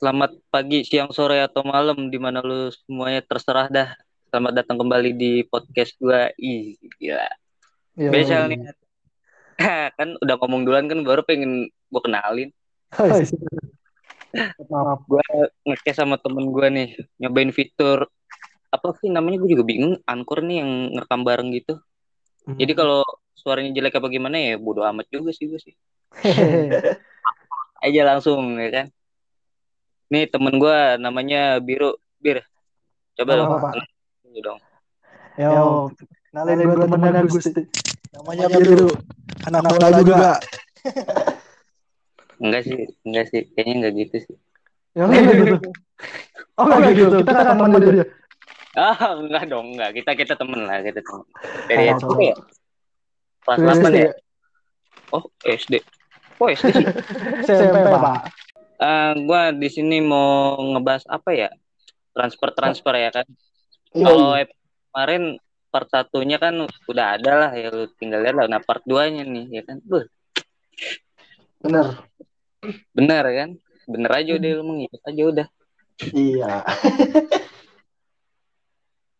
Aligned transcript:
Selamat 0.00 0.32
pagi, 0.48 0.80
siang, 0.80 1.12
sore, 1.12 1.44
atau 1.44 1.60
malam 1.60 2.08
di 2.08 2.16
mana 2.16 2.40
lu 2.40 2.72
semuanya 2.72 3.20
terserah 3.20 3.68
dah. 3.68 3.92
Selamat 4.32 4.64
datang 4.64 4.80
kembali 4.80 5.12
di 5.12 5.44
podcast 5.44 5.92
gua. 6.00 6.32
Ih, 6.40 6.80
gila. 6.96 7.28
Spesial 7.92 8.48
nih. 8.48 8.64
kan 10.00 10.16
udah 10.24 10.34
ngomong 10.40 10.64
duluan 10.64 10.88
kan 10.88 11.04
baru 11.04 11.20
pengen 11.20 11.68
gua 11.92 12.00
kenalin. 12.00 12.48
Hai. 12.96 13.28
Maaf. 14.72 15.04
Gua 15.04 15.20
ngekes 15.68 16.00
sama 16.00 16.16
temen 16.16 16.48
gua 16.48 16.72
nih 16.72 16.96
nyobain 17.20 17.52
fitur 17.52 18.08
apa 18.72 18.90
sih 19.04 19.06
namanya 19.06 19.38
gue 19.38 19.54
juga 19.54 19.62
bingung 19.62 20.02
Anchor 20.02 20.42
nih 20.42 20.64
yang 20.64 20.70
ngerekam 20.96 21.22
bareng 21.22 21.54
gitu. 21.54 21.78
Hmm. 22.42 22.58
Jadi 22.58 22.72
kalau 22.74 23.06
suaranya 23.36 23.70
jelek 23.70 24.00
apa 24.00 24.08
gimana 24.10 24.34
ya 24.34 24.58
bodo 24.58 24.82
amat 24.82 25.06
juga 25.12 25.30
sih 25.30 25.46
gue 25.46 25.60
sih. 25.60 25.76
Aja 27.84 28.00
langsung 28.02 28.56
ya 28.56 28.70
kan. 28.72 28.86
Nih 30.08 30.24
temen 30.26 30.56
gua 30.56 30.96
namanya 30.96 31.60
Biru. 31.60 31.94
Bir. 32.16 32.40
Coba 33.14 33.36
dong. 33.36 33.50
Dulu 34.24 34.38
dong. 34.40 34.58
Yo, 35.36 35.90
kenalin 36.30 36.64
gue 36.64 36.86
temennya 36.88 37.22
Gus. 37.26 37.46
Namanya 38.14 38.46
Biru. 38.48 38.88
Anak 39.44 39.60
bola 39.66 39.88
juga. 40.00 40.32
Enggak 42.40 42.62
sih, 42.64 42.76
enggak 43.04 43.24
sih. 43.28 43.42
Kayaknya 43.52 43.74
enggak 43.76 43.92
gitu 44.00 44.16
sih. 44.24 44.36
Yang 44.96 45.08
ini 45.12 45.32
gitu. 45.38 45.56
Oh, 46.54 46.70
enggak 46.70 46.94
gitu. 46.94 47.16
Kita 47.18 47.32
kan 47.34 47.58
teman 47.58 47.82
dia. 47.82 48.06
Ah, 48.78 48.94
enggak 49.18 49.44
dong, 49.50 49.74
enggak. 49.74 49.90
Kita 49.90 50.10
kita 50.14 50.34
temen 50.38 50.60
lah, 50.66 50.78
kita 50.82 51.02
temen. 51.02 51.26
Dari 51.66 51.84
Oh, 51.90 51.98
SD 51.98 52.20
ya? 52.22 52.36
Kelas 53.42 53.58
Dari 53.58 53.66
8 53.66 53.82
SD. 53.82 53.96
ya? 53.98 54.10
Oh, 55.10 55.24
SD. 55.42 55.74
Oh, 56.38 56.48
SD 56.50 56.66
sih. 56.74 56.86
SMP, 57.46 57.78
Pak. 57.86 58.20
Eh, 58.74 59.12
gua 59.24 59.54
di 59.54 59.68
sini 59.70 60.02
mau 60.02 60.58
ngebahas 60.60 61.06
apa 61.06 61.30
ya? 61.30 61.50
Transfer-transfer 62.14 62.94
ya 62.94 63.10
kan. 63.10 63.26
Iya. 63.94 64.04
Kalau 64.06 64.30
kemarin 64.90 65.22
part 65.74 65.90
satunya 65.90 66.38
kan 66.38 66.54
udah 66.86 67.06
ada 67.18 67.32
lah 67.34 67.50
ya 67.58 67.70
lu 67.74 67.90
tinggal 67.98 68.22
lihat 68.22 68.34
lah. 68.38 68.46
Nah, 68.46 68.62
part 68.62 68.82
2-nya 68.86 69.26
nih 69.26 69.46
ya 69.50 69.62
kan. 69.66 69.82
Buh, 69.82 70.06
Bener. 71.64 71.86
bener 72.92 73.24
kan? 73.24 73.50
Bener 73.88 74.10
aja 74.12 74.30
udah 74.36 74.50
lu 74.60 74.64
mengikut 74.64 75.02
aja 75.02 75.22
udah. 75.26 75.46
Iya. 76.12 76.52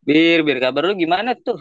Bir, 0.04 0.44
bir 0.44 0.60
kabar 0.60 0.84
lu 0.84 0.94
gimana 1.00 1.32
tuh? 1.32 1.56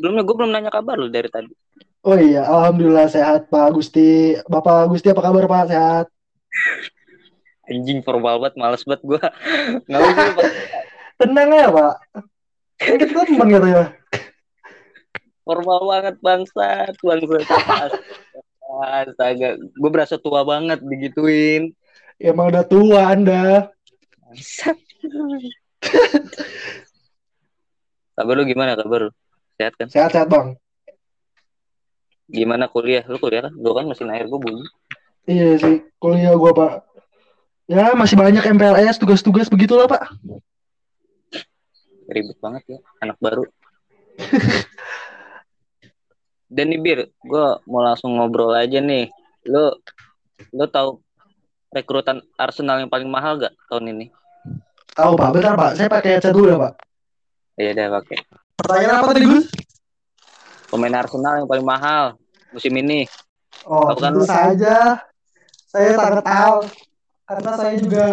Belum 0.00 0.24
gue 0.24 0.36
belum 0.36 0.50
nanya 0.50 0.72
kabar 0.72 0.96
lu 0.96 1.12
dari 1.12 1.28
tadi. 1.28 1.52
Oh 2.00 2.16
iya, 2.16 2.48
alhamdulillah 2.48 3.12
sehat 3.12 3.52
Pak 3.52 3.76
Gusti. 3.76 4.32
Bapak 4.48 4.88
Gusti 4.88 5.12
apa 5.12 5.20
kabar 5.20 5.44
Pak? 5.44 5.68
Sehat. 5.68 6.06
Anjing 7.68 8.00
formal 8.00 8.40
banget, 8.40 8.56
males 8.56 8.82
banget 8.88 9.02
gue. 9.04 9.20
Nggak 9.84 10.00
usah 10.00 10.28
Pak. 10.32 10.46
Tenang 11.20 11.50
ya 11.52 11.68
Pak. 11.68 11.94
Kan 12.80 12.96
kita 12.96 13.28
teman 13.28 13.48
katanya. 13.52 13.86
formal 15.44 15.80
banget 15.84 16.16
bangsat, 16.24 16.94
bangsat. 17.04 17.92
Astaga, 18.80 19.60
gue 19.60 19.90
berasa 19.92 20.16
tua 20.16 20.40
banget 20.48 20.80
digituin. 20.80 21.76
Emang 22.16 22.48
udah 22.48 22.64
tua 22.64 23.12
Anda. 23.12 23.68
Bangsat. 24.24 24.80
kabar 28.16 28.34
lu 28.36 28.44
gimana 28.48 28.72
kabar 28.76 29.08
lu? 29.08 29.12
Sehat 29.60 29.76
kan? 29.76 29.92
Sehat-sehat 29.92 30.28
Bang. 30.32 30.56
Gimana 32.32 32.64
kuliah? 32.72 33.04
Lu 33.04 33.20
kuliah 33.20 33.44
kan? 33.44 33.52
Gue 33.52 33.76
kan 33.76 33.84
masih 33.84 34.08
air 34.08 34.24
gue 34.24 34.40
bunyi. 34.40 34.64
Iya 35.28 35.60
sih, 35.60 35.84
kuliah 36.00 36.32
gua 36.32 36.56
Pak. 36.56 36.72
Ya 37.68 37.92
masih 37.92 38.16
banyak 38.16 38.40
MPLS, 38.40 38.96
tugas-tugas 38.96 39.52
begitulah 39.52 39.84
Pak. 39.84 40.16
Ribet 42.08 42.40
banget 42.40 42.62
ya, 42.66 42.78
anak 43.04 43.20
baru. 43.20 43.44
Dan 46.50 46.72
nih 46.72 46.80
Bir, 46.80 47.00
gue 47.12 47.46
mau 47.68 47.84
langsung 47.84 48.16
ngobrol 48.16 48.56
aja 48.56 48.80
nih. 48.80 49.12
Lu, 49.44 49.76
lu 50.50 50.66
tahu 50.72 51.04
rekrutan 51.70 52.24
Arsenal 52.40 52.80
yang 52.80 52.90
paling 52.90 53.06
mahal 53.06 53.36
gak 53.38 53.52
tahun 53.68 53.92
ini? 53.92 54.06
Tahu 54.96 55.14
Pak, 55.14 55.30
bentar 55.30 55.54
Pak, 55.54 55.78
saya 55.78 55.86
pakai 55.86 56.16
headset 56.16 56.34
dulu 56.34 56.48
ya 56.48 56.58
Pak. 56.58 56.74
Iya 57.60 57.70
deh 57.76 57.86
pakai. 57.92 58.18
Pertanyaan 58.60 59.00
apa 59.00 59.10
tadi 59.16 59.26
Gus? 59.26 59.46
Pemain 60.68 60.94
Arsenal 61.00 61.34
yang 61.40 61.48
paling 61.48 61.64
mahal 61.64 62.20
musim 62.52 62.76
ini. 62.76 63.08
Oh, 63.64 63.88
Tahu 63.88 63.96
kan 63.96 64.12
tentu 64.12 64.22
saja. 64.28 64.76
Saya 65.70 65.96
sangat 65.96 66.22
tahu 66.26 66.56
karena 67.24 67.50
saya 67.56 67.74
juga 67.80 68.06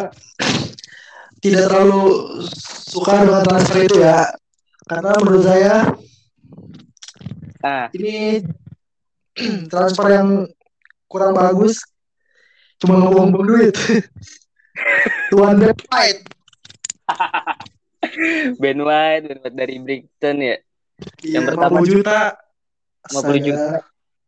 tidak 1.44 1.64
terlalu 1.68 2.04
suka 2.88 3.28
dengan 3.28 3.44
transfer 3.44 3.80
itu 3.84 3.98
ya. 4.00 4.24
Karena 4.88 5.12
menurut 5.20 5.44
saya 5.44 5.74
Nah, 7.58 7.92
ini 7.92 8.40
transfer 9.72 10.08
yang 10.08 10.48
kurang 11.12 11.36
bagus. 11.36 11.84
Cuma 12.80 13.02
ngomong 13.04 13.36
duit. 13.44 13.76
Tuan 15.34 15.60
White. 15.60 16.22
Ben 18.62 18.80
White, 18.82 19.24
Ben 19.28 19.40
White 19.44 19.58
dari 19.58 19.76
Brighton 19.82 20.38
ya. 20.42 20.56
Iya, 21.22 21.34
Yang 21.40 21.44
pertama 21.54 21.78
50 21.82 21.94
juta. 21.94 22.18
50 23.08 23.40
juta. 23.46 23.62
Astaga. 23.62 23.80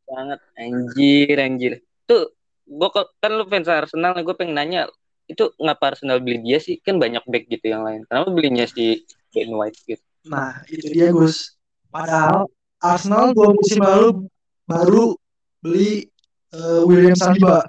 Banget 0.09 0.39
anjir, 0.57 1.35
anjir. 1.37 1.73
Tuh, 2.09 2.33
gua 2.65 2.89
kan 3.21 3.31
lu 3.33 3.45
fans 3.45 3.69
Arsenal, 3.69 4.17
gue 4.17 4.35
pengen 4.37 4.57
nanya, 4.57 4.89
itu 5.29 5.53
ngapa 5.61 5.93
Arsenal 5.93 6.17
beli 6.17 6.41
dia 6.41 6.57
sih? 6.57 6.81
Kan 6.81 6.97
banyak 6.97 7.21
back 7.29 7.45
gitu 7.45 7.69
yang 7.69 7.85
lain. 7.85 8.01
Kenapa 8.09 8.33
belinya 8.33 8.65
si 8.65 9.05
Ben 9.29 9.53
White 9.53 9.77
gitu? 9.85 10.01
Nah, 10.25 10.65
itu 10.65 10.89
dia 10.89 11.13
Gus. 11.13 11.53
Padahal 11.93 12.49
Arsenal 12.81 13.33
dua 13.37 13.53
musim 13.53 13.81
lalu 13.81 14.25
baru 14.65 15.13
beli 15.61 16.09
eh, 16.53 16.81
William 16.85 17.13
Saliba, 17.13 17.65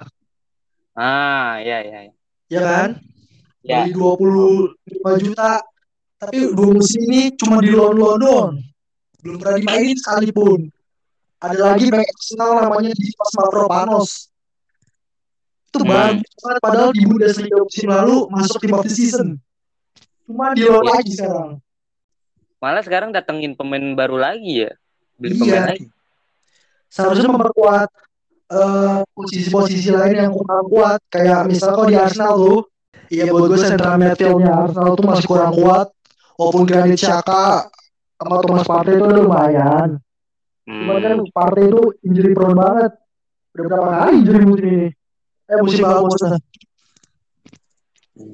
Ah, 0.97 1.61
ya 1.61 1.79
ya. 1.85 1.99
ya. 2.09 2.13
ya 2.51 2.59
kan? 2.61 2.89
Ya, 3.61 3.85
Beli 3.85 3.93
25 3.93 5.21
juta. 5.21 5.61
Tapi 6.21 6.53
musim 6.53 7.01
ini 7.09 7.33
cuma 7.33 7.57
di 7.57 7.73
loan-loan 7.73 8.17
doang. 8.21 8.53
Belum 9.21 9.41
pernah 9.41 9.57
dimainin 9.57 9.97
sekalipun. 9.97 10.69
Ada 11.41 11.73
lagi 11.73 11.89
back 11.89 12.05
Arsenal 12.05 12.49
namanya 12.61 12.91
Dimas 12.93 13.31
Mavropanos. 13.33 14.09
Itu 15.65 15.81
Hmm. 15.81 15.89
bagus 15.89 16.31
banget 16.37 16.59
padahal 16.61 16.89
di 16.93 17.01
Bundesliga 17.01 17.57
musim 17.57 17.87
lalu 17.89 18.15
masuk 18.29 18.57
tim 18.61 18.73
of 18.75 18.85
the 18.85 18.93
season. 18.93 19.27
Cuma 20.29 20.53
di 20.53 20.61
loan 20.63 20.85
lagi 20.85 21.17
sekarang. 21.17 21.57
malah 22.61 22.85
sekarang 22.85 23.09
datengin 23.09 23.57
pemain 23.57 23.81
baru 23.97 24.21
lagi 24.21 24.61
ya. 24.61 24.71
Beli 25.17 25.33
Iya. 25.33 25.41
pemain 25.41 25.65
lagi. 25.73 25.85
seharusnya 26.85 27.31
memperkuat 27.31 27.89
eh, 28.51 28.99
posisi-posisi 29.15 29.89
lain 29.89 30.15
yang 30.19 30.33
kurang 30.35 30.67
kuat 30.67 30.99
kayak 31.07 31.47
misalnya 31.47 31.73
kalau 31.73 31.87
di 31.87 31.95
Arsenal 31.95 32.33
tuh 32.35 32.59
iya 33.07 33.31
buat 33.31 33.47
gue 33.47 33.57
central 33.57 33.95
midfieldnya 33.95 34.53
Arsenal 34.67 34.91
tuh 34.93 35.05
masih 35.07 35.25
kurang 35.25 35.55
kuat 35.55 35.87
walaupun 36.41 36.65
Granit 36.65 36.97
Xhaka 36.97 37.69
sama 38.17 38.41
Thomas 38.41 38.65
Partey 38.65 38.97
itu 38.97 39.05
udah 39.05 39.21
lumayan. 39.21 39.89
Cuman 40.65 40.97
kan 40.97 41.11
Hmm. 41.21 41.29
Partey 41.29 41.65
itu 41.69 41.81
injury 42.01 42.33
prone 42.33 42.57
banget. 42.57 42.91
Udah 43.53 43.63
berapa 43.69 43.87
kali 43.93 44.11
injury 44.25 44.41
musim 44.41 44.69
ini? 44.73 44.89
Eh 45.45 45.61
musim 45.61 45.83
lalu 45.85 46.01
maksudnya. 46.09 46.39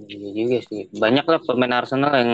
Iya 0.07 0.29
juga 0.31 0.57
sih. 0.63 0.81
Banyak 0.91 1.25
lah 1.28 1.40
pemain 1.44 1.73
Arsenal 1.75 2.13
yang 2.16 2.31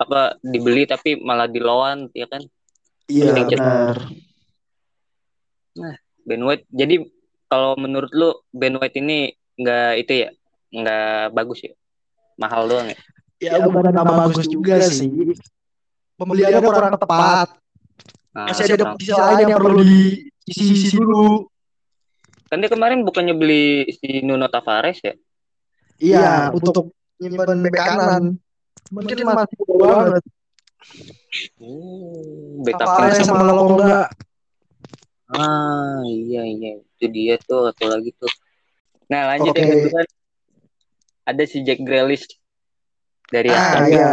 apa 0.00 0.34
dibeli 0.40 0.82
tapi 0.88 1.20
malah 1.20 1.46
di 1.46 1.60
loan 1.60 2.08
ya 2.16 2.26
kan? 2.26 2.40
Iya 3.06 3.44
kita- 3.44 3.60
benar. 3.60 3.96
Ben 6.22 6.42
White. 6.44 6.64
Jadi 6.70 6.94
kalau 7.48 7.76
menurut 7.76 8.10
lu 8.12 8.30
Ben 8.52 8.76
White 8.76 8.96
ini 8.96 9.32
nggak 9.56 9.90
itu 10.00 10.12
ya? 10.26 10.30
Nggak 10.72 11.32
bagus 11.32 11.60
ya? 11.64 11.72
Mahal 12.38 12.68
doang 12.68 12.88
ya. 12.88 12.98
Ya 13.42 13.58
bukan 13.66 13.90
nama 13.90 14.30
bagus 14.30 14.46
juga 14.46 14.78
sih 14.86 15.10
pembeliannya 16.14 16.60
kurang 16.62 16.94
tepat 16.94 17.58
Nah, 18.32 18.48
masih 18.48 18.64
ada 18.64 18.96
posisi 18.96 19.12
lain 19.12 19.44
yang 19.44 19.60
perlu 19.60 19.84
diisi 20.48 20.96
dulu 20.96 21.52
kan 22.52 22.60
dia 22.60 22.68
kemarin 22.68 23.00
bukannya 23.00 23.32
beli 23.32 23.88
si 23.96 24.20
Nuno 24.20 24.44
Tavares 24.44 25.00
ya? 25.00 25.16
Iya, 25.96 26.52
untuk 26.52 26.92
nyimpen 27.16 27.64
bek 27.64 27.72
kanan. 27.72 28.36
Mungkin 28.92 29.24
masih 29.24 29.56
jauh 29.56 29.80
banget. 29.80 30.24
Hmm, 31.56 32.60
backup 32.60 32.92
Tavares 32.92 33.24
sama 33.24 33.40
Lokonga. 33.48 34.12
Ah 35.32 36.04
iya 36.04 36.44
iya 36.44 36.76
itu 36.84 37.04
dia 37.08 37.40
tuh 37.40 37.72
atau 37.72 37.88
lagi 37.88 38.12
tuh. 38.20 38.28
Nah 39.08 39.32
lanjut 39.32 39.56
Oke. 39.56 39.64
yang 39.64 39.72
kedua 39.72 40.00
ada 41.24 41.42
si 41.48 41.64
Jack 41.64 41.80
Grealish 41.80 42.28
dari 43.32 43.48
Ah, 43.48 43.80
Villa. 43.80 43.88
iya. 43.88 44.12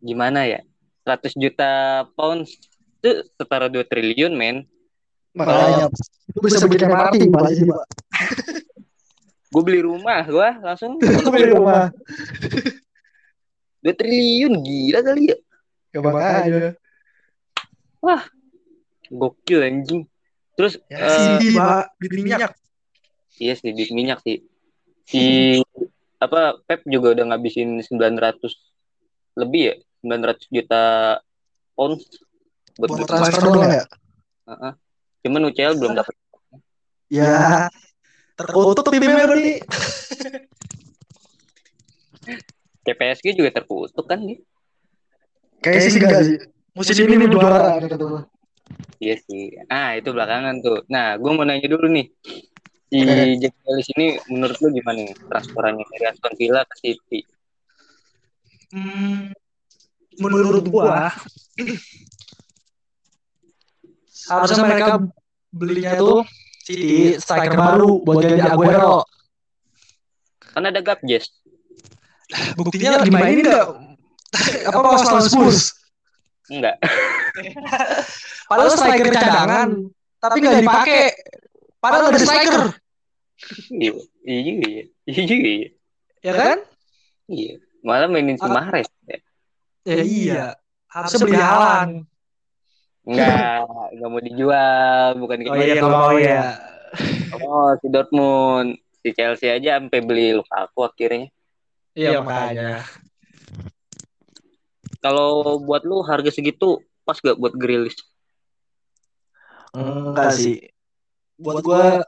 Gimana 0.00 0.48
ya? 0.48 0.60
100 1.04 1.36
juta 1.36 1.70
pounds 2.14 2.56
itu 2.98 3.10
setara 3.34 3.68
2 3.68 3.84
triliun 3.84 4.32
men. 4.32 4.64
Makanya 5.32 5.92
itu 6.28 6.38
bisa 6.40 6.64
bikin 6.64 6.88
MRT 6.88 7.28
Pak. 7.28 7.42
Jadi, 7.50 7.64
Pak. 7.66 7.84
gue 9.52 9.60
beli 9.62 9.84
rumah 9.84 10.24
gue 10.24 10.48
langsung 10.64 10.96
beli 11.28 11.52
rumah. 11.52 11.92
dua 13.82 13.92
triliun 13.92 14.62
gila 14.62 15.00
kali 15.02 15.28
ya 15.28 15.36
Ya 15.92 15.98
makanya. 16.00 16.72
gokil 19.12 19.60
anjing 19.60 20.08
terus 20.56 20.80
Ya 20.88 20.96
eh, 21.02 21.36
sih, 21.36 21.52
Pak, 21.52 21.84
beli 22.00 22.24
minyak. 22.24 22.56
iya 23.36 23.52
sih 23.52 23.74
di 23.74 23.84
minyak 23.92 24.24
sih 24.24 24.40
si 25.04 25.20
apa 26.22 26.62
Pep 26.62 26.86
juga 26.86 27.18
udah 27.18 27.34
ngabisin 27.34 27.82
900 27.82 28.54
lebih 29.34 29.62
ya 29.68 29.74
900 30.06 30.46
juta 30.46 30.82
pounds 31.74 32.06
buat 32.78 32.88
Buat 32.88 32.98
beli- 33.02 33.10
transfer 33.10 33.42
doang 33.42 33.72
ya? 33.72 33.84
Heeh. 34.46 34.72
cuman 35.22 35.46
UCL 35.50 35.74
belum 35.78 35.92
dapat 35.94 36.14
Ya. 37.12 37.68
Terkutuk 38.34 38.88
timnya 38.88 39.28
berarti. 39.28 39.60
kayak 42.82 42.96
PSG 42.98 43.36
juga 43.36 43.50
terkutuk 43.52 44.06
kan 44.08 44.18
dia 44.24 44.40
Kayaknya 45.62 45.82
sih 45.86 46.00
enggak 46.02 46.22
sih. 46.26 46.38
Musim 46.74 47.06
ini 47.06 47.14
nih 47.22 47.28
juara 47.30 47.78
kata. 47.78 47.86
Iya 48.98 49.14
sih. 49.22 49.54
Ah 49.70 49.94
itu 49.94 50.10
belakangan 50.10 50.58
tuh. 50.58 50.82
Nah, 50.90 51.14
gue 51.14 51.30
mau 51.30 51.46
nanya 51.46 51.68
dulu 51.70 51.86
nih. 51.86 52.10
Si. 52.92 53.00
Jack 53.40 53.56
Grealish 53.64 53.88
ini 53.96 54.20
menurut 54.28 54.56
lu 54.60 54.68
gimana 54.68 55.00
nih 55.00 55.16
transferannya 55.16 55.84
dari 55.88 56.04
Aston 56.12 56.32
Villa 56.36 56.60
ke 56.68 56.74
City? 56.76 57.20
Hmm, 58.68 59.32
menurut 60.20 60.68
gua 60.68 61.08
harusnya 64.28 64.60
mereka 64.60 64.92
belinya 65.48 65.96
tuh 65.96 66.20
City 66.68 67.16
striker 67.16 67.56
baru 67.56 68.04
buat 68.04 68.28
ganti 68.28 68.44
Aguero. 68.44 69.08
Kan 70.52 70.68
ada 70.68 70.84
Gabjes. 70.84 71.32
Buktinya 72.60 73.00
lagi 73.00 73.08
mainin 73.08 73.48
enggak? 73.48 73.72
Apa 74.68 74.78
pas 74.84 75.02
lawan 75.08 75.24
Spurs? 75.24 75.80
Enggak. 76.52 76.76
Padahal 78.52 78.68
striker 78.76 79.08
cadangan, 79.16 79.68
tapi 80.20 80.36
nggak 80.44 80.60
dipakai. 80.60 81.00
Padahal 81.80 82.12
ada 82.12 82.20
striker, 82.20 82.81
Iya. 83.68 83.92
Iya 84.22 84.40
juga 84.46 84.66
ya. 84.68 84.84
Iya 85.06 85.22
juga 85.26 85.50
ya. 85.50 85.68
ya 86.22 86.32
kan? 86.32 86.58
Iya. 87.26 87.52
Malah 87.82 88.08
mainin 88.08 88.38
si 88.38 88.46
Ah. 88.46 88.52
Mahrez. 88.52 88.88
Ya. 89.04 89.18
Ya 89.82 90.02
iya. 90.02 90.44
Harusnya 90.86 91.18
beli 91.26 91.36
Haaland. 91.36 91.94
Enggak. 93.02 93.66
Enggak 93.92 94.08
mau 94.08 94.20
dijual. 94.22 95.06
Bukan 95.18 95.38
kayak 95.42 95.50
Oh 95.50 95.56
iya, 95.58 95.74
gitu. 95.74 95.82
nggak 95.82 95.92
mau 95.92 96.14
ya. 96.14 96.42
Oh, 97.42 97.70
si 97.80 97.86
Dortmund. 97.88 98.68
Si 99.02 99.08
Chelsea 99.10 99.50
aja 99.50 99.82
sampai 99.82 99.98
beli 99.98 100.30
Lukaku 100.36 100.86
akhirnya. 100.86 101.26
Iya 101.92 102.22
makanya. 102.22 102.86
Kalau 105.02 105.58
buat 105.58 105.82
lu 105.82 105.98
harga 106.06 106.30
segitu 106.30 106.78
pas 107.02 107.18
gak 107.18 107.34
buat 107.34 107.50
Grealish? 107.58 107.98
Enggak 109.74 110.30
sih. 110.38 110.70
Buat 111.42 111.64
gua 111.66 112.06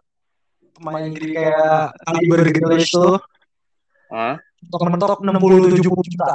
pemain 0.74 1.04
Inggris 1.06 1.30
kayak 1.30 1.94
kaliber 2.02 2.38
Grealish 2.50 2.90
tuh 2.90 3.18
Hah? 4.10 4.36
mentok-mentok 4.64 5.20
60 5.22 5.76
70 5.80 6.04
juta. 6.08 6.34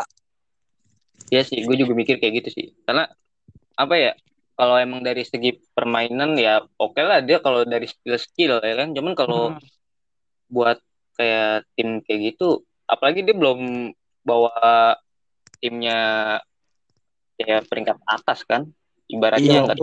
Iya 1.29 1.41
sih, 1.45 1.61
gue 1.61 1.75
juga 1.77 1.93
mikir 1.93 2.17
kayak 2.17 2.33
gitu 2.43 2.49
sih. 2.53 2.65
Karena 2.85 3.05
apa 3.77 3.95
ya? 3.97 4.11
Kalau 4.59 4.75
emang 4.75 4.99
dari 4.99 5.23
segi 5.23 5.55
permainan 5.71 6.35
ya 6.35 6.59
oke 6.59 6.99
lah 6.99 7.23
dia 7.23 7.39
kalau 7.39 7.63
dari 7.63 7.87
skill-skill 7.87 8.59
ya 8.59 8.75
kan. 8.75 8.91
Cuman 8.91 9.13
kalau 9.15 9.55
Hmm. 9.55 9.61
buat 10.49 10.81
kayak 11.15 11.69
tim 11.77 12.01
kayak 12.03 12.35
gitu, 12.35 12.65
apalagi 12.89 13.23
dia 13.23 13.35
belum 13.37 13.91
bawa 14.25 14.97
timnya 15.63 15.99
kayak 17.39 17.69
peringkat 17.71 17.97
atas 18.03 18.43
kan. 18.43 18.67
Ibaratnya 19.09 19.63
Iya, 19.63 19.77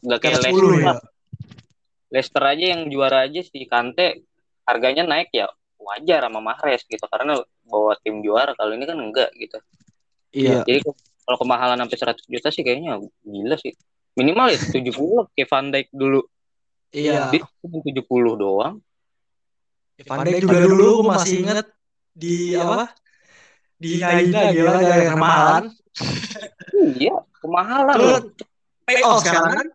nggak 0.00 0.18
kayak 0.20 0.38
Leicester. 0.44 0.66
10 0.66 0.80
ya. 0.82 0.94
Leicester 2.10 2.42
aja 2.42 2.64
yang 2.74 2.90
juara 2.90 3.24
aja 3.24 3.40
si 3.40 3.64
Kante 3.70 4.26
harganya 4.66 5.06
naik 5.06 5.30
ya 5.30 5.46
wajar 5.80 6.26
sama 6.28 6.42
Mahrez 6.44 6.84
gitu 6.84 7.06
karena 7.08 7.40
bawa 7.64 7.96
tim 8.02 8.20
juara 8.20 8.52
kalau 8.58 8.74
ini 8.74 8.84
kan 8.84 8.98
enggak 8.98 9.30
gitu. 9.38 9.58
Iya. 10.34 10.62
Jadi 10.66 10.84
kalau 11.24 11.38
kemahalan 11.38 11.78
sampai 11.86 12.18
100 12.18 12.26
juta 12.26 12.48
sih 12.50 12.62
kayaknya 12.66 12.98
gila 13.22 13.56
sih. 13.56 13.72
Minimal 14.18 14.50
ya 14.50 14.58
70 14.58 15.30
kayak 15.38 15.48
Van 15.48 15.66
Dijk 15.70 15.88
dulu. 15.94 16.20
Iya. 16.90 17.30
Cuma 17.62 17.78
70 17.86 18.34
doang. 18.34 18.74
Van 20.02 20.18
Dijk 20.26 20.42
juga 20.42 20.58
dulu 20.66 21.06
gua 21.06 21.16
masih 21.16 21.46
inget 21.46 21.66
di 22.10 22.58
apa? 22.58 22.90
Di 23.78 24.02
Aida 24.02 24.50
gila 24.50 24.70
gara-gara 24.82 25.04
kemahalan. 25.14 25.64
Iya, 26.98 27.16
kemahalan 27.38 27.94
Terus 27.94 28.22
pay 28.84 29.00
off 29.06 29.22
sekarang 29.22 29.54
kan? 29.54 29.68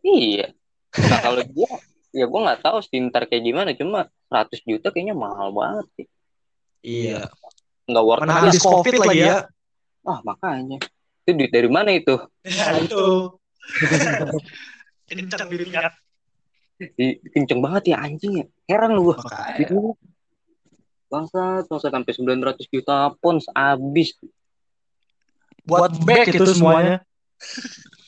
Iya. 0.00 0.55
Nah 1.04 1.18
kalau 1.20 1.42
dia 1.44 1.70
ya 2.16 2.24
gue 2.24 2.40
nggak 2.40 2.60
tahu 2.64 2.78
sih 2.80 2.96
ntar 3.12 3.28
kayak 3.28 3.44
gimana 3.44 3.76
cuma 3.76 4.08
100 4.32 4.64
juta 4.64 4.88
kayaknya 4.88 5.12
mahal 5.12 5.52
banget 5.52 5.86
sih. 6.00 6.06
Iya. 6.80 7.28
Nggak 7.84 8.04
worth 8.04 8.22
Mana 8.24 8.32
it. 8.32 8.40
habis 8.48 8.62
Covid 8.64 8.94
lagi 9.04 9.18
ya. 9.20 9.38
Ah 10.06 10.18
makanya. 10.24 10.78
Itu 11.26 11.30
duit 11.36 11.52
dari 11.52 11.68
mana 11.68 11.90
itu? 11.92 12.14
Ya 12.46 12.78
itu. 12.80 13.34
Kencang 15.10 15.50
bibirnya. 15.50 15.92
Di- 16.78 17.18
Kenceng 17.34 17.60
banget 17.60 17.94
ya 17.94 17.96
anjing 18.00 18.32
ya. 18.42 18.46
Heran 18.70 18.94
lu. 18.96 19.12
Makanya. 19.12 19.58
Gitu. 19.60 19.76
Bangsa, 21.06 21.62
bangsa 21.66 21.86
sampai 21.90 22.12
900 22.14 22.66
juta 22.66 23.14
pounds 23.22 23.46
habis. 23.54 24.14
Buat 25.66 25.98
back 26.02 26.32
itu 26.32 26.46
semuanya. 26.48 27.02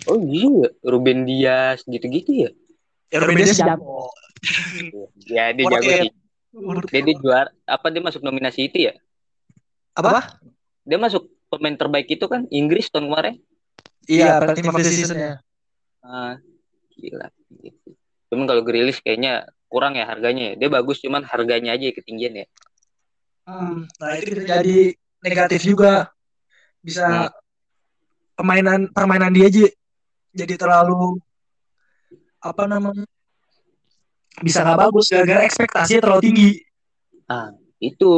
Oh 0.08 0.16
iya, 0.24 0.72
Ruben 0.80 1.28
Dias 1.28 1.84
gitu-gitu 1.84 2.48
ya. 2.48 2.50
Ya 3.08 3.16
udah 3.24 3.28
beda 3.32 3.52
jago. 3.56 4.12
Ya 5.28 5.44
dia 5.56 5.64
jago 5.68 5.88
sih. 5.88 6.10
Dia, 6.88 7.00
dia 7.04 7.14
juara 7.20 7.50
apa 7.68 7.86
dia 7.92 8.02
masuk 8.02 8.20
nominasi 8.24 8.68
itu 8.68 8.88
ya? 8.88 8.94
Apa? 9.96 10.40
Dia 10.84 10.98
masuk 11.00 11.28
pemain 11.48 11.76
terbaik 11.76 12.08
itu 12.08 12.24
kan 12.28 12.44
Inggris 12.52 12.88
tahun 12.92 13.08
kemarin. 13.08 13.36
Iya, 14.08 14.40
team 14.56 14.72
of 14.72 14.80
the 14.80 14.88
season 14.88 15.16
ya. 15.20 15.34
Ah, 16.00 16.40
gila. 16.96 17.28
Gitu. 17.60 17.92
Cuman 18.32 18.44
kalau 18.48 18.62
Grealish 18.64 19.00
kayaknya 19.04 19.48
kurang 19.68 19.96
ya 19.96 20.08
harganya 20.08 20.52
ya. 20.52 20.64
Dia 20.64 20.68
bagus 20.72 21.00
cuman 21.04 21.24
harganya 21.28 21.76
aja 21.76 21.92
ketinggian 21.92 22.44
ya. 22.44 22.46
Hmm, 23.48 23.88
nah 24.00 24.12
itu 24.16 24.36
bisa 24.36 24.60
jadi 24.60 24.96
negatif 25.24 25.60
juga. 25.64 26.12
Bisa 26.80 27.04
Hmm. 27.08 27.32
permainan 28.38 28.88
permainan 28.94 29.34
dia 29.34 29.50
aja 29.50 29.66
jadi 30.30 30.54
terlalu 30.54 31.18
apa 32.48 32.64
namanya? 32.64 33.04
Bisa 34.38 34.62
nggak 34.62 34.80
bagus 34.88 35.04
gara-gara 35.10 35.42
ekspektasinya 35.44 36.00
terlalu 36.00 36.22
tinggi. 36.22 36.50
Ah, 37.26 37.50
itu. 37.78 38.12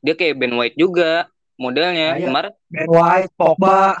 Dia 0.00 0.14
kayak 0.14 0.38
Ben 0.38 0.54
White 0.54 0.78
juga 0.78 1.26
modelnya. 1.58 2.14
Ah, 2.14 2.18
iya. 2.18 2.26
Kemarin 2.30 2.52
Ben 2.70 2.88
White, 2.88 3.32
Pogba, 3.34 3.98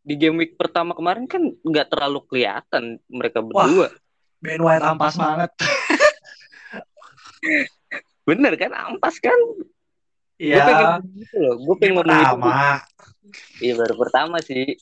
di 0.00 0.14
game 0.16 0.40
week 0.40 0.56
pertama 0.56 0.96
kemarin 0.96 1.28
kan 1.28 1.44
nggak 1.60 1.92
terlalu 1.92 2.24
kelihatan 2.24 2.96
mereka 3.06 3.44
berdua. 3.44 3.92
Ben 4.40 4.58
White 4.58 4.80
ampas 4.80 5.20
banget. 5.20 5.52
Bener 8.28 8.52
kan? 8.56 8.72
Ampas 8.72 9.20
kan? 9.20 9.36
Gue 10.40 10.48
Iya. 10.48 10.64
pengen 10.64 11.04
gitu 11.20 11.36
loh. 11.36 11.54
Gue 11.60 11.74
pengen 11.76 12.00
ngomong 12.00 12.16
gitu. 12.16 12.24
Pertama. 12.32 12.80
Iya 13.60 13.72
baru 13.76 13.94
pertama 14.00 14.36
sih. 14.40 14.80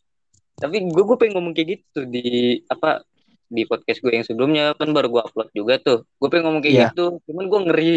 Tapi 0.54 0.86
gue 0.86 1.02
gue 1.02 1.16
pengen 1.18 1.34
ngomong 1.38 1.52
kayak 1.54 1.82
gitu 1.82 2.06
di 2.06 2.62
apa 2.70 3.02
di 3.48 3.64
podcast 3.64 3.98
gue 4.00 4.12
yang 4.12 4.26
sebelumnya 4.28 4.76
kan 4.76 4.92
baru 4.92 5.08
gue 5.08 5.22
upload 5.24 5.48
juga 5.52 5.80
tuh. 5.80 6.04
Gue 6.16 6.28
pengen 6.28 6.52
ngomong 6.52 6.62
kayak 6.62 6.74
Iya. 6.76 6.86
gitu. 6.92 7.04
Cuman 7.24 7.44
gue 7.48 7.60
ngeri 7.68 7.92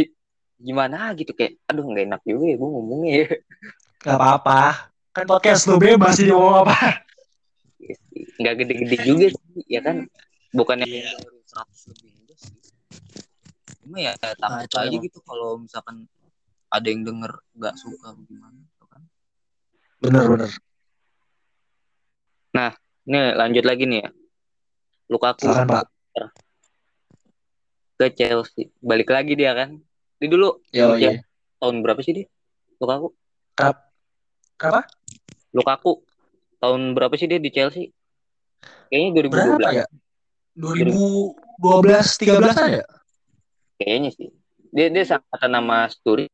gimana 0.62 1.12
gitu 1.18 1.34
kayak 1.34 1.58
aduh 1.66 1.84
nggak 1.84 2.06
enak 2.08 2.22
juga 2.24 2.46
ya 2.48 2.56
gue 2.56 2.70
ngomongnya 2.70 3.12
ya. 3.14 3.28
Gak 4.02 4.16
apa-apa. 4.18 4.60
Kan 5.12 5.26
podcast 5.28 5.68
lu 5.68 5.76
bebas 5.76 6.16
sih 6.16 6.32
ngomong 6.32 6.64
apa. 6.66 6.78
nggak 8.42 8.54
gede-gede 8.58 8.98
juga 9.06 9.26
sih 9.30 9.62
ya 9.68 9.82
kan 9.82 10.06
bukannya 10.54 10.86
Iya. 10.88 11.14
100 11.46 11.92
lebih 11.92 12.10
sih 12.38 12.56
cuma 13.82 13.98
ya 14.00 14.14
takut 14.18 14.62
itu 14.64 14.78
aja 14.78 14.96
gitu 14.98 15.20
kalau 15.26 15.60
misalkan 15.60 16.06
ada 16.72 16.88
yang 16.88 17.04
denger 17.04 17.34
nggak 17.58 17.76
suka 17.76 18.16
gimana 18.26 18.56
gitu 18.56 18.86
kan 18.88 19.02
Bener 20.00 20.26
bener. 20.30 20.50
ini 23.10 23.20
lanjut 23.36 23.66
lagi 23.66 23.84
nih 23.90 24.00
ya 24.06 24.10
Lukaku 25.12 25.44
Pak. 25.46 25.86
ke 28.00 28.08
Chelsea 28.16 28.72
balik 28.82 29.12
lagi 29.12 29.36
dia 29.36 29.54
kan 29.54 29.78
dia 30.18 30.28
dulu 30.28 30.58
Yo 30.72 30.96
Ya. 30.96 31.12
iya. 31.14 31.22
tahun 31.60 31.84
berapa 31.84 32.00
sih 32.02 32.16
dia 32.16 32.26
Lukaku 32.80 33.14
Kenapa? 34.58 34.82
Lukaku 35.52 36.02
tahun 36.58 36.96
berapa 36.96 37.14
sih 37.14 37.28
dia 37.28 37.38
di 37.38 37.52
Chelsea 37.52 37.92
kayaknya 38.88 39.28
2012 39.30 39.60
Berapa 39.60 39.70
ya? 39.76 39.86
2012 40.56 41.36
13 41.60 42.58
an 42.58 42.70
ya? 42.74 42.86
Kayaknya 43.78 44.10
sih. 44.14 44.30
Dia 44.70 44.88
dia 44.88 45.04
sama 45.04 45.26
nama 45.48 45.88
Sturi. 45.88 46.28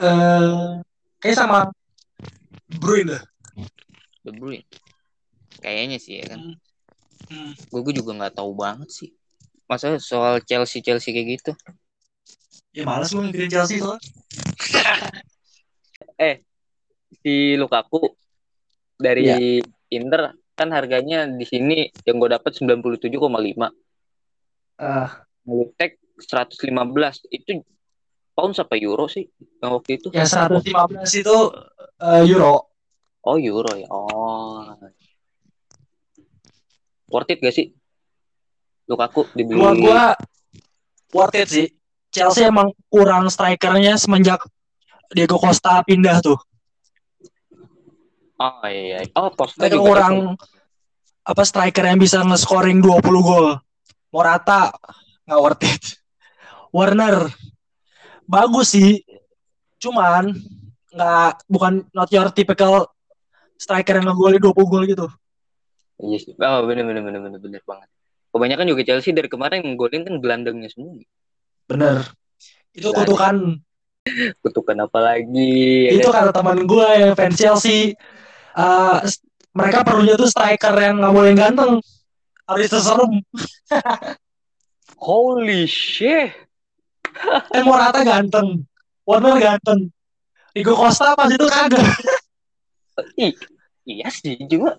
Eh, 0.00 0.68
kayak 1.20 1.36
sama 1.36 1.68
Bruin 2.80 3.10
dah. 3.10 3.22
De 4.24 4.30
Bruyne. 4.32 4.64
Kayaknya 5.58 5.98
sih 5.98 6.22
ya 6.22 6.30
kan. 6.30 6.40
Hmm. 7.30 7.52
Gue 7.74 7.92
juga 7.94 8.14
nggak 8.14 8.38
tahu 8.38 8.54
banget 8.54 8.88
sih. 8.94 9.10
Masa 9.66 9.98
soal 9.98 10.38
Chelsea 10.46 10.78
Chelsea 10.82 11.10
kayak 11.10 11.28
gitu. 11.38 11.52
Ya 12.70 12.86
malas 12.86 13.10
gue 13.10 13.18
ngikutin 13.18 13.50
Chelsea 13.50 13.82
soalnya. 13.82 14.02
Eh, 16.20 16.44
si 17.24 17.56
Lukaku 17.56 18.12
dari 19.00 19.24
Iya. 19.24 19.64
Inter 19.88 20.36
kan 20.52 20.68
harganya 20.68 21.24
di 21.24 21.48
sini 21.48 21.88
yang 22.04 22.20
gue 22.20 22.28
dapat 22.28 22.52
97,5. 22.52 23.72
Ah, 24.76 25.24
Ngetek 25.48 25.96
115 26.20 27.24
itu 27.32 27.64
pounds 28.36 28.60
apa 28.60 28.76
euro 28.76 29.08
sih 29.08 29.24
yang 29.64 29.80
waktu 29.80 29.96
itu? 29.96 30.12
yang 30.12 30.28
115 30.28 31.24
itu 31.24 31.36
eh, 32.04 32.22
euro. 32.28 32.68
Oh 33.24 33.40
euro 33.40 33.72
ya. 33.80 33.88
Oh. 33.88 34.76
Worth 37.10 37.30
it 37.34 37.42
gak 37.42 37.54
sih? 37.54 37.74
Lukaku 38.86 39.26
dibeli. 39.34 39.58
Buat 39.58 39.76
gua 39.82 40.02
worth 41.10 41.36
it 41.38 41.48
sih. 41.50 41.66
Chelsea 42.10 42.46
emang 42.46 42.74
kurang 42.90 43.30
strikernya 43.30 43.94
semenjak 43.94 44.42
Diego 45.14 45.38
Costa 45.38 45.82
pindah 45.86 46.18
tuh. 46.22 46.38
Oh 48.40 48.66
iya. 48.66 49.02
iya. 49.04 49.10
Oh 49.14 49.30
Costa 49.34 49.62
Mereka 49.62 49.78
juga 49.78 49.86
kurang 49.86 50.14
apa 51.20 51.42
striker 51.44 51.84
yang 51.86 52.00
bisa 52.00 52.22
nge-scoring 52.24 52.82
20 52.82 53.04
gol. 53.22 53.58
Morata 54.10 54.74
nggak 55.26 55.40
worth 55.42 55.66
it. 55.66 55.82
Warner 56.74 57.30
bagus 58.26 58.74
sih. 58.74 59.02
Cuman 59.78 60.34
nggak 60.90 61.46
bukan 61.46 61.86
not 61.94 62.10
your 62.10 62.30
typical 62.34 62.90
striker 63.54 63.98
yang 63.98 64.10
ngegolin 64.10 64.42
20 64.42 64.50
gol 64.66 64.84
gitu. 64.86 65.06
Iya 66.00 66.16
sih. 66.16 66.32
Oh 66.36 66.64
bener 66.64 66.84
bener 66.88 67.02
bener 67.04 67.20
bener 67.20 67.40
bener 67.40 67.62
banget. 67.64 67.88
Kebanyakan 68.30 68.66
juga 68.70 68.82
Chelsea 68.86 69.10
dari 69.12 69.28
kemarin 69.28 69.60
golin 69.74 70.06
kan 70.06 70.14
gelandangnya 70.22 70.70
semua. 70.70 70.96
Bener. 71.66 72.08
Itu 72.72 72.94
kutukan. 72.94 73.60
Kutukan 74.42 74.88
apa 74.88 74.98
lagi? 74.98 75.92
Itu 75.92 76.08
kan? 76.08 76.32
kata 76.32 76.40
teman 76.40 76.64
gue 76.64 76.88
yang 76.96 77.12
fans 77.12 77.36
Chelsea. 77.36 77.92
eh, 78.56 78.98
s- 79.04 79.20
mereka 79.52 79.84
perlunya 79.84 80.16
tuh 80.16 80.24
striker 80.26 80.72
yang 80.80 81.04
nggak 81.04 81.12
boleh 81.14 81.32
ganteng. 81.36 81.72
Harus 82.48 82.72
serem. 82.72 83.12
Holy 85.04 85.68
shit. 85.68 86.32
Kan 87.52 87.62
Morata 87.68 88.00
ganteng. 88.02 88.64
Warner 89.04 89.36
ganteng. 89.36 89.92
Diego 90.56 90.74
Costa 90.74 91.14
pas 91.14 91.30
itu 91.30 91.46
kagak. 91.46 91.84
Iya 93.84 94.08
sih 94.10 94.36
cuma 94.50 94.76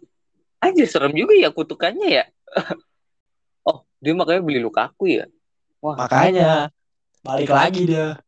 aja 0.62 0.84
serem 0.86 1.14
juga 1.18 1.34
ya 1.34 1.50
kutukannya 1.50 2.08
ya. 2.22 2.26
oh, 3.68 3.84
dia 3.98 4.14
makanya 4.14 4.42
beli 4.46 4.62
Lukaku 4.62 5.10
ya. 5.10 5.26
Wah, 5.82 5.98
Makanya 5.98 6.70
balik 7.26 7.50
lagi 7.50 7.90
dia. 7.90 8.22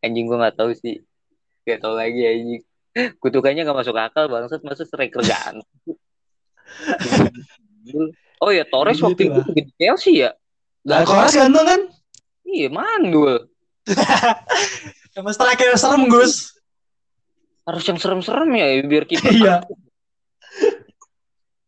anjing 0.00 0.24
gua 0.26 0.48
nggak 0.48 0.56
tahu 0.56 0.72
sih. 0.72 1.04
Gak 1.66 1.82
tahu 1.84 1.94
lagi 1.98 2.22
anjing. 2.24 2.62
Kutukannya 3.20 3.68
gak 3.68 3.76
masuk 3.76 3.92
akal 3.98 4.24
bangsat 4.32 4.64
masa 4.64 4.88
striker 4.88 5.20
ganteng. 5.28 5.60
oh 8.40 8.50
ya 8.50 8.64
Torres 8.64 8.96
Gitu 8.96 9.04
waktu 9.04 9.22
itu 9.28 9.40
di 9.52 9.62
Chelsea 9.76 10.24
ya. 10.24 10.32
Nah, 10.88 11.04
Torres 11.04 11.36
ganteng 11.36 11.66
kan? 11.66 11.80
Iya 12.46 12.68
mandul. 12.72 13.50
Emang 15.18 15.34
striker 15.36 15.76
serem 15.76 16.08
Gus. 16.08 16.56
Harus 17.66 17.82
yang 17.84 17.98
serem-serem 17.98 18.48
ya 18.54 18.66
biar 18.86 19.04
kita. 19.04 19.26
Iya. 19.28 19.54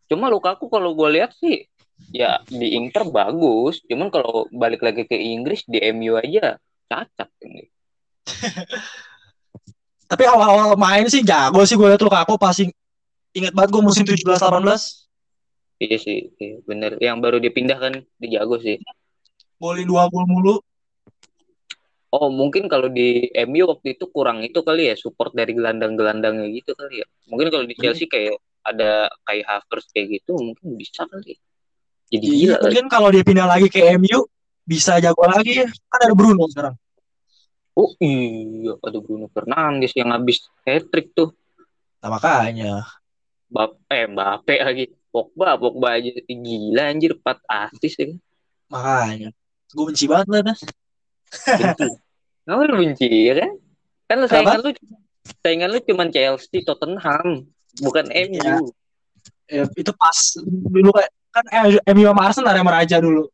Cuma 0.09 0.33
Lukaku 0.33 0.73
kalau 0.73 0.97
gue 0.97 1.09
lihat 1.21 1.37
sih 1.37 1.69
ya 2.11 2.41
di 2.49 2.75
Inter 2.75 3.05
bagus. 3.09 3.85
Cuman 3.85 4.09
kalau 4.09 4.49
balik 4.51 4.81
lagi 4.81 5.05
ke 5.05 5.15
Inggris 5.15 5.63
di 5.69 5.79
MU 5.93 6.17
aja 6.17 6.57
cacat 6.89 7.29
ini. 7.45 7.65
Tapi 10.11 10.25
awal-awal 10.25 10.73
main 10.81 11.05
sih 11.13 11.21
jago 11.21 11.61
sih 11.69 11.77
gue 11.77 11.85
liat 11.85 12.01
Lukaku 12.01 12.41
pasti 12.41 12.73
inget 13.37 13.53
banget 13.53 13.77
gue 13.77 13.83
musim 13.85 14.05
17-18 14.09 15.09
Iya 15.79 15.97
sih, 16.03 16.35
iya, 16.43 16.59
bener. 16.67 16.99
Yang 16.99 17.17
baru 17.23 17.39
dipindah 17.39 17.79
kan 17.79 18.03
dia 18.19 18.43
jago 18.43 18.59
sih. 18.59 18.83
golin 19.63 19.87
dua 19.87 20.11
gol 20.11 20.27
mulu. 20.27 20.59
Oh 22.09 22.33
mungkin 22.33 22.73
kalau 22.73 22.89
di 22.89 23.29
MU 23.45 23.69
waktu 23.69 24.01
itu 24.01 24.09
kurang 24.09 24.41
itu 24.41 24.65
kali 24.65 24.89
ya 24.89 24.97
support 24.97 25.37
dari 25.37 25.53
gelandang-gelandangnya 25.53 26.49
gitu 26.57 26.73
kali 26.73 27.05
ya. 27.05 27.07
Mungkin 27.29 27.53
kalau 27.53 27.65
di 27.69 27.77
Chelsea 27.77 28.09
kayak 28.09 28.41
ada 28.65 29.13
kayak 29.29 29.45
Havertz 29.45 29.93
kayak 29.93 30.21
gitu 30.21 30.41
mungkin 30.41 30.77
bisa 30.81 31.05
kali. 31.05 31.37
Jadi 32.09 32.25
Iya, 32.25 32.33
gila 32.33 32.57
kali. 32.57 32.65
mungkin 32.65 32.87
kalau 32.89 33.09
dia 33.13 33.25
pindah 33.25 33.45
lagi 33.45 33.69
ke 33.69 33.81
MU 34.01 34.25
bisa 34.65 34.97
jago 35.05 35.21
lagi 35.29 35.65
ya. 35.65 35.69
Kan 35.69 36.01
ada 36.09 36.15
Bruno 36.17 36.49
sekarang. 36.49 36.77
Oh 37.77 37.93
iya, 38.01 38.75
ada 38.81 38.99
Bruno 38.99 39.29
Fernandes 39.31 39.93
yang 39.95 40.11
habis 40.11 40.43
hat-trick 40.65 41.13
tuh. 41.13 41.31
Nah, 42.01 42.09
makanya. 42.11 42.89
Bap 43.53 43.77
eh 43.93 44.09
Mbappe 44.09 44.57
lagi. 44.65 44.85
Pogba, 45.09 45.57
Pogba 45.57 45.97
aja 45.97 46.11
gila 46.27 46.89
anjir 46.93 47.17
4 47.17 47.39
assist 47.49 47.97
ya. 48.01 48.07
kan. 48.13 48.19
Makanya. 48.73 49.29
Gue 49.73 49.85
benci 49.93 50.05
banget 50.09 50.29
lah. 50.33 50.41
Nas. 50.43 50.61
Benci. 51.29 51.89
Kenapa 52.45 52.63
lu 52.65 52.75
benci 52.81 53.09
ya 53.29 53.35
kan? 53.37 53.51
Kan 54.09 54.17
lu 54.25 54.27
saingan 54.27 54.59
lu 54.65 54.71
saingan 55.45 55.69
lu 55.69 55.79
cuma 55.85 56.05
Chelsea, 56.09 56.65
Tottenham, 56.65 57.45
bukan 57.85 58.07
MU. 58.09 58.41
Iya. 58.41 58.57
Ya, 59.49 59.65
itu 59.65 59.93
pas 59.97 60.19
dulu 60.45 60.93
kayak 60.93 61.11
kan 61.33 61.45
eh, 61.53 61.81
MU 61.93 62.05
sama 62.09 62.23
Arsenal 62.29 62.57
yang 62.57 62.69
meraja 62.69 62.97
dulu. 63.01 63.29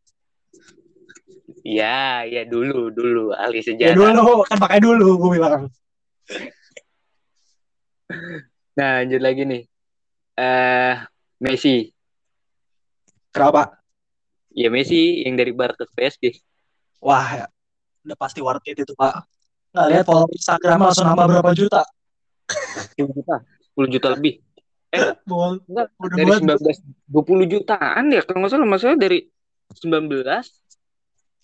Iya, 1.64 2.28
ya 2.28 2.42
dulu, 2.44 2.92
dulu 2.92 3.32
ahli 3.32 3.64
Ya 3.64 3.94
sejarah. 3.94 3.96
dulu 3.96 4.44
kan 4.44 4.58
pakai 4.60 4.78
dulu 4.84 5.16
gue 5.16 5.30
bilang. 5.40 5.72
Nah, 8.74 8.90
lanjut 9.00 9.20
lagi 9.22 9.42
nih. 9.48 9.62
Eh 10.36 10.94
Messi. 11.40 11.88
Kenapa? 13.30 13.78
Ya 14.54 14.68
Messi 14.70 15.24
yang 15.24 15.34
dari 15.38 15.54
Barca 15.54 15.86
ke 15.88 15.94
PSG. 15.94 16.24
Wah, 17.00 17.26
ya. 17.32 17.46
Udah 18.04 18.16
pasti 18.20 18.40
worth 18.44 18.64
it 18.68 18.76
itu, 18.76 18.92
Pak. 18.92 19.24
Nggak 19.74 19.86
lihat 19.90 20.04
follow 20.06 20.28
Instagram 20.30 20.78
langsung 20.86 21.06
nambah 21.08 21.26
berapa 21.26 21.50
juta. 21.56 21.82
10 22.94 23.10
juta, 23.10 23.36
10 23.74 23.94
juta 23.98 24.08
lebih. 24.14 24.34
Enggak, 25.66 25.88
udah 25.98 26.14
dari 26.14 26.28
buat 26.30 26.40
19 26.46 27.50
20 27.50 27.52
jutaan 27.58 28.04
ya 28.14 28.22
kalau 28.22 28.38
nggak 28.44 28.52
salah 28.54 28.68
masalah 28.68 28.94
dari 28.94 29.26
19 29.82 30.14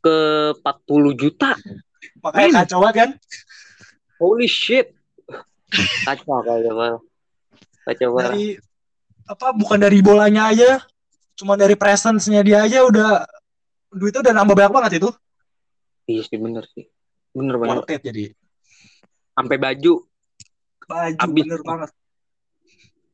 ke 0.00 0.16
40 0.62 1.20
juta. 1.20 1.50
makanya 2.22 2.64
kacau 2.64 2.78
banget 2.84 2.96
kan. 2.96 3.10
Holy 4.20 4.48
shit. 4.48 4.92
Kacau 6.04 6.44
kayaknya, 6.44 6.72
Pak. 6.72 6.96
Kacau 7.88 8.08
banget. 8.16 8.30
Dari 8.30 8.46
apa 9.30 9.46
bukan 9.54 9.78
dari 9.78 9.98
bolanya 10.02 10.50
aja, 10.50 10.82
cuma 11.38 11.54
dari 11.54 11.78
presence-nya 11.78 12.42
dia 12.42 12.66
aja 12.66 12.82
udah 12.82 13.24
duitnya 13.94 14.20
udah 14.26 14.34
nambah 14.34 14.54
banyak 14.54 14.72
banget 14.72 14.92
itu. 15.02 15.10
Iya 16.10 16.22
sih 16.26 16.38
bener 16.42 16.66
sih. 16.74 16.90
Bener 17.30 17.54
banget. 17.54 17.86
Worth 17.86 17.94
it 17.94 18.02
jadi. 18.02 18.22
Sampai 19.38 19.56
baju 19.62 20.10
Baju 20.90 21.22
Abis. 21.22 21.44
bener 21.46 21.62
banget. 21.62 21.90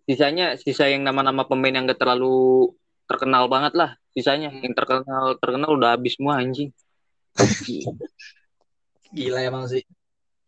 sisanya 0.07 0.55
sisa 0.55 0.87
yang 0.87 1.03
nama-nama 1.03 1.43
pemain 1.45 1.75
yang 1.75 1.85
gak 1.85 1.99
terlalu 1.99 2.71
terkenal 3.11 3.51
banget 3.51 3.75
lah 3.75 3.99
sisanya 4.15 4.55
yang 4.55 4.71
terkenal 4.71 5.35
terkenal 5.43 5.75
udah 5.75 5.99
habis 5.99 6.15
semua 6.15 6.39
anjing 6.39 6.71
Gila 9.13 9.41
emang 9.45 9.65
sih. 9.71 9.83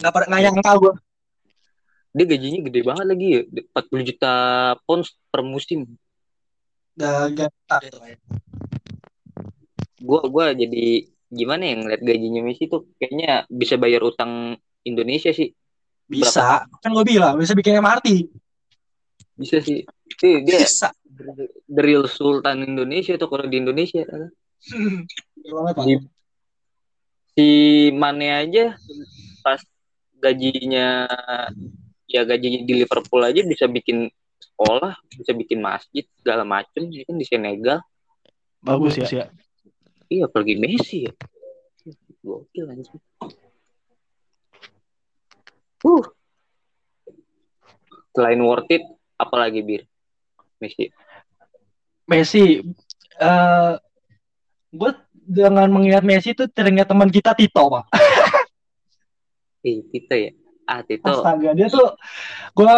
Nggak 0.00 0.12
pada 0.14 0.24
nggak 0.28 0.42
nyangka 0.48 0.72
gue. 0.78 0.94
dia 2.08 2.24
gajinya 2.24 2.60
gede 2.64 2.80
banget 2.82 3.04
lagi 3.04 3.26
ya 3.30 3.40
40 3.76 4.08
juta 4.08 4.34
pounds 4.88 5.12
per 5.28 5.44
musim 5.44 5.84
gentar 6.98 7.80
itu. 7.84 7.98
gua 10.02 10.24
gua 10.26 10.46
jadi 10.56 11.04
gimana 11.28 11.62
ya 11.68 11.74
ngeliat 11.76 12.02
gajinya 12.02 12.40
Messi 12.40 12.64
tuh 12.72 12.88
kayaknya 12.96 13.44
bisa 13.52 13.76
bayar 13.76 14.00
utang 14.04 14.56
Indonesia 14.84 15.32
sih 15.32 15.52
Bisa. 16.08 16.64
Kan 16.80 16.96
gue 16.96 17.04
bilang 17.04 17.36
bisa 17.36 17.52
bikin 17.52 17.84
MRT. 17.84 18.08
bisa 19.36 19.60
sih 19.60 19.84
Sih, 20.16 20.40
dia 20.42 20.64
Bisa. 20.64 20.88
the 21.68 21.82
real 21.84 22.08
sultan 22.08 22.64
Indonesia 22.64 23.18
tuh 23.20 23.28
kalau 23.28 23.44
di 23.44 23.60
Indonesia 23.60 24.02
di 25.76 25.94
si 27.36 27.48
Mane 27.94 28.28
aja 28.34 28.74
pas 29.44 29.60
gajinya 30.18 31.06
ya 32.10 32.26
gajinya 32.26 32.66
di 32.66 32.72
Liverpool 32.82 33.22
aja 33.22 33.44
bisa 33.46 33.70
bikin 33.70 34.10
sekolah 34.38 34.98
bisa 35.14 35.32
bikin 35.36 35.62
masjid 35.62 36.02
segala 36.18 36.42
macem 36.42 36.90
ya 36.90 37.06
kan 37.06 37.14
di 37.14 37.26
Senegal 37.28 37.78
Bagus 38.58 38.98
ya. 38.98 39.06
ya. 39.06 39.26
Iya, 40.08 40.26
pergi 40.28 40.54
Messi 40.56 41.04
ya. 41.04 41.12
Gokil 42.24 42.64
anjing. 42.68 43.00
Uh. 45.84 46.04
Selain 48.16 48.40
worth 48.40 48.72
it, 48.72 48.82
apalagi 49.20 49.60
bir? 49.62 49.82
Messi. 50.58 50.90
Messi, 52.08 52.64
uh, 53.20 53.76
gue 54.72 54.90
dengan 55.28 55.68
mengingat 55.68 56.02
Messi 56.02 56.32
itu 56.32 56.48
teringat 56.48 56.88
teman 56.88 57.12
kita 57.12 57.36
Tito, 57.36 57.68
Pak. 57.68 57.84
Ih, 59.68 59.84
Tito 59.92 60.14
ya? 60.16 60.32
Ah, 60.64 60.80
Tito. 60.80 61.04
Astaga, 61.04 61.52
dia 61.52 61.68
tuh 61.68 61.94
gue 62.56 62.74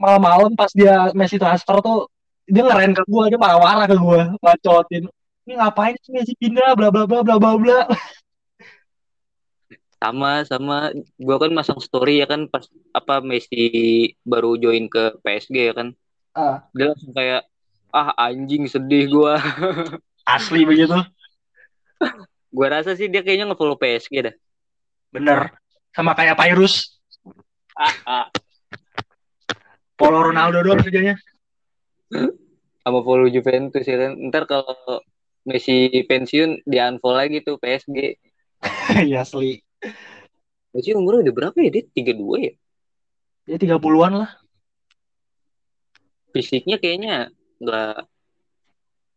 malam-malam 0.00 0.56
pas 0.56 0.72
dia 0.72 1.12
Messi 1.12 1.36
transfer 1.36 1.76
tuh 1.84 2.08
dia 2.48 2.64
ngeren 2.64 2.96
ke 2.96 3.02
gue, 3.04 3.24
dia 3.30 3.38
marah-marah 3.38 3.84
ke 3.84 3.96
gue, 4.00 4.20
bacotin. 4.40 5.04
Ini 5.46 5.62
ngapain 5.62 5.94
sih 6.02 6.10
Messi 6.10 6.34
pindah, 6.34 6.74
bla 6.74 6.90
bla 6.90 7.06
bla 7.06 7.22
bla 7.22 7.38
bla 7.38 7.54
bla. 7.54 7.80
Sama 10.02 10.42
sama 10.42 10.90
gue 10.98 11.36
kan 11.38 11.54
masang 11.54 11.78
story 11.78 12.18
ya 12.18 12.26
kan 12.26 12.50
pas 12.50 12.66
apa 12.90 13.22
Messi 13.22 14.10
baru 14.26 14.58
join 14.58 14.90
ke 14.90 15.14
PSG 15.22 15.70
ya 15.70 15.74
kan. 15.78 15.94
Ah. 16.34 16.66
Dia 16.74 16.90
langsung 16.90 17.14
kayak 17.14 17.46
ah 17.94 18.10
anjing 18.18 18.66
sedih 18.66 19.06
gue. 19.06 19.32
Asli 20.34 20.66
begitu. 20.66 20.98
gue 22.50 22.66
rasa 22.66 22.98
sih 22.98 23.06
dia 23.06 23.22
kayaknya 23.22 23.46
ngefollow 23.46 23.78
PSG 23.78 24.26
dah. 24.26 24.34
Bener. 25.14 25.54
Sama 25.94 26.18
kayak 26.18 26.34
Pyrus. 26.34 26.98
Ah, 27.78 27.94
ah. 28.02 28.26
Follow 29.94 30.26
Ronaldo 30.26 30.66
doang 30.66 30.82
kerjanya. 30.82 31.14
Sama 32.82 32.98
follow 33.06 33.30
Juventus 33.30 33.86
ya 33.86 34.10
kan. 34.10 34.12
Ntar 34.26 34.50
kalau 34.50 35.06
Messi 35.46 36.02
pensiun 36.10 36.66
di 36.66 36.76
unfollow 36.82 37.22
lagi 37.22 37.38
tuh 37.40 37.56
PSG. 37.62 38.18
Iya 39.06 39.22
asli. 39.22 39.62
Messi 40.74 40.90
umurnya 40.92 41.30
udah 41.30 41.34
berapa 41.34 41.56
ya? 41.62 41.70
Dia 41.70 41.84
32 41.86 42.46
ya? 42.50 42.52
Ya 43.46 43.56
30-an 43.62 44.12
lah. 44.26 44.30
Fisiknya 46.34 46.82
kayaknya 46.82 47.30
nggak 47.62 47.94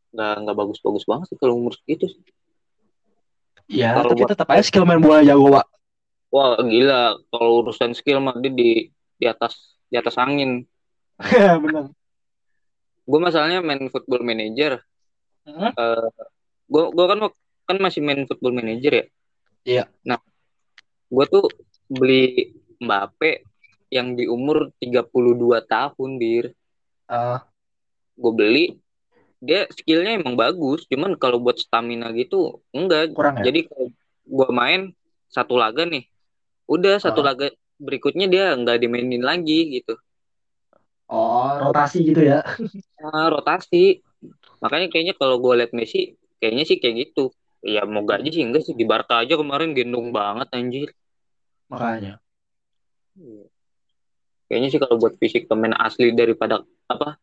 nggak 0.10 0.34
nggak 0.46 0.58
bagus-bagus 0.58 1.06
banget 1.06 1.34
sih 1.34 1.38
kalau 1.38 1.58
umur 1.58 1.74
segitu 1.74 2.10
sih. 2.10 2.22
Iya, 3.70 4.02
tapi 4.02 4.26
buat... 4.26 4.34
tetap 4.34 4.50
aja 4.50 4.66
skill 4.66 4.86
main 4.86 4.98
bola 4.98 5.22
jago, 5.22 5.54
Pak. 5.54 5.66
Wah, 6.34 6.58
gila. 6.62 7.22
Kalau 7.30 7.50
urusan 7.62 7.94
skill 7.94 8.22
mah 8.22 8.38
dia 8.42 8.50
di 8.50 8.90
di 9.18 9.26
atas 9.26 9.78
di 9.90 9.96
atas 9.98 10.18
angin. 10.18 10.66
Benar. 11.66 11.94
Gue 13.06 13.20
masalahnya 13.22 13.62
main 13.62 13.90
football 13.90 14.26
manager. 14.26 14.82
Hmm? 15.48 15.72
Uh, 15.76 16.10
gue 16.70 16.84
gue 16.92 17.06
kan 17.06 17.20
kan 17.70 17.78
masih 17.78 18.02
main 18.02 18.26
football 18.26 18.56
manager 18.56 18.94
ya. 18.94 19.06
Iya. 19.68 19.84
Nah, 20.08 20.20
gue 21.12 21.26
tuh 21.30 21.46
beli 21.90 22.56
Mbappe 22.80 23.44
yang 23.92 24.16
di 24.16 24.26
umur 24.30 24.72
32 24.80 25.62
tahun, 25.68 26.10
Bir. 26.18 26.46
Uh. 27.10 27.40
Gue 28.20 28.34
beli 28.36 28.66
dia 29.40 29.66
skillnya 29.72 30.20
emang 30.20 30.36
bagus 30.36 30.84
cuman 30.92 31.16
kalau 31.16 31.40
buat 31.40 31.56
stamina 31.56 32.12
gitu 32.12 32.60
enggak 32.76 33.16
Kurang 33.16 33.40
ya? 33.40 33.48
jadi 33.48 33.72
kalau 33.72 33.88
gue 34.28 34.50
main 34.52 34.82
satu 35.32 35.56
laga 35.56 35.88
nih 35.88 36.04
udah 36.68 37.00
satu 37.00 37.24
oh. 37.24 37.26
laga 37.26 37.48
berikutnya 37.80 38.28
dia 38.28 38.52
nggak 38.60 38.84
dimainin 38.84 39.24
lagi 39.24 39.80
gitu 39.80 39.96
oh 41.08 41.72
rotasi 41.72 42.04
gitu 42.04 42.20
ya 42.20 42.44
nah, 43.00 43.32
rotasi 43.32 44.04
makanya 44.60 44.88
kayaknya 44.92 45.16
kalau 45.16 45.40
gue 45.40 45.54
liat 45.60 45.72
Messi 45.76 46.16
kayaknya 46.40 46.64
sih 46.68 46.78
kayak 46.80 46.96
gitu. 47.10 47.32
Ya 47.60 47.84
mau 47.84 48.08
gaji 48.08 48.32
sih 48.32 48.44
enggak 48.44 48.64
sih. 48.64 48.76
Di 48.76 48.88
Barca 48.88 49.20
aja 49.20 49.36
kemarin 49.36 49.76
gendong 49.76 50.16
banget 50.16 50.48
anjir. 50.56 50.90
Makanya. 51.68 52.20
Iya. 53.20 53.46
kayaknya 54.48 54.70
sih 54.72 54.80
kalau 54.82 54.96
buat 54.98 55.14
fisik 55.20 55.46
pemain 55.46 55.76
asli 55.76 56.10
daripada 56.16 56.64
apa 56.90 57.20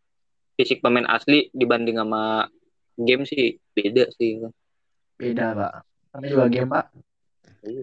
fisik 0.61 0.79
pemain 0.85 1.09
asli 1.09 1.49
dibanding 1.51 1.99
sama 1.99 2.47
game 2.95 3.25
sih 3.27 3.57
beda 3.73 4.13
sih 4.15 4.45
beda 5.17 5.57
pak. 5.57 5.73
Tapi 6.13 6.25
juga 6.31 6.47
game 6.53 6.71
pak. 6.71 6.87
Iya 7.65 7.83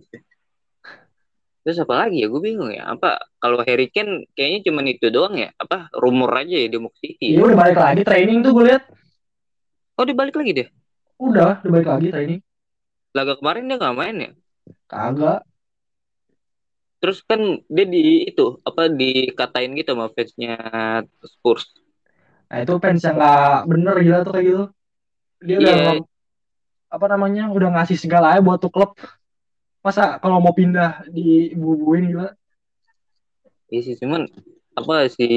terus 1.63 1.79
apa 1.79 2.05
lagi 2.05 2.21
ya? 2.21 2.27
Gue 2.27 2.43
bingung 2.43 2.69
ya. 2.69 2.91
Apa 2.91 3.23
kalau 3.39 3.63
Harry 3.63 3.87
Kane 3.87 4.27
kayaknya 4.35 4.69
cuma 4.69 4.83
itu 4.83 5.07
doang 5.09 5.39
ya? 5.39 5.49
Apa 5.55 5.87
rumor 5.95 6.29
aja 6.35 6.59
ya 6.59 6.67
di 6.67 6.77
Muk 6.77 6.93
City 6.99 7.39
iya 7.39 7.39
udah 7.39 7.57
balik 7.57 7.79
lagi 7.79 8.01
training 8.03 8.43
tuh 8.43 8.51
gue 8.51 8.65
lihat 8.67 8.83
oh 9.97 10.05
dibalik 10.05 10.35
lagi 10.35 10.51
deh 10.63 10.67
udah 11.21 11.61
udah 11.63 11.71
balik 11.71 11.87
lagi 11.87 12.07
training 12.09 12.41
laga 13.13 13.33
kemarin 13.37 13.69
dia 13.69 13.77
nggak 13.77 13.97
main 13.97 14.15
ya 14.17 14.31
kagak 14.89 15.41
terus 17.03 17.19
kan 17.27 17.61
dia 17.67 17.85
di 17.85 18.27
itu 18.31 18.57
apa 18.63 18.87
dikatain 18.87 19.75
gitu 19.75 19.91
sama 19.91 20.07
fansnya 20.13 20.55
Spurs 21.19 21.67
Nah 22.53 22.61
itu 22.61 22.73
fans 22.77 23.01
yang 23.01 23.17
gak 23.17 23.65
bener 23.65 23.95
gila 23.97 24.19
tuh 24.21 24.31
kayak 24.37 24.45
gitu. 24.45 24.63
Dia 25.41 25.57
udah 25.57 25.73
yeah. 25.73 25.97
apa 26.93 27.05
namanya 27.09 27.49
udah 27.49 27.73
ngasih 27.73 27.97
segala 27.97 28.37
buat 28.37 28.61
tuh 28.61 28.69
klub. 28.69 28.93
Masa 29.81 30.21
kalau 30.21 30.37
mau 30.37 30.53
pindah 30.53 31.01
di 31.09 31.49
bubuin 31.57 32.13
gila. 32.13 32.29
Iya 33.73 33.81
sih 33.89 33.95
cuman 33.97 34.29
apa 34.77 35.09
si 35.09 35.27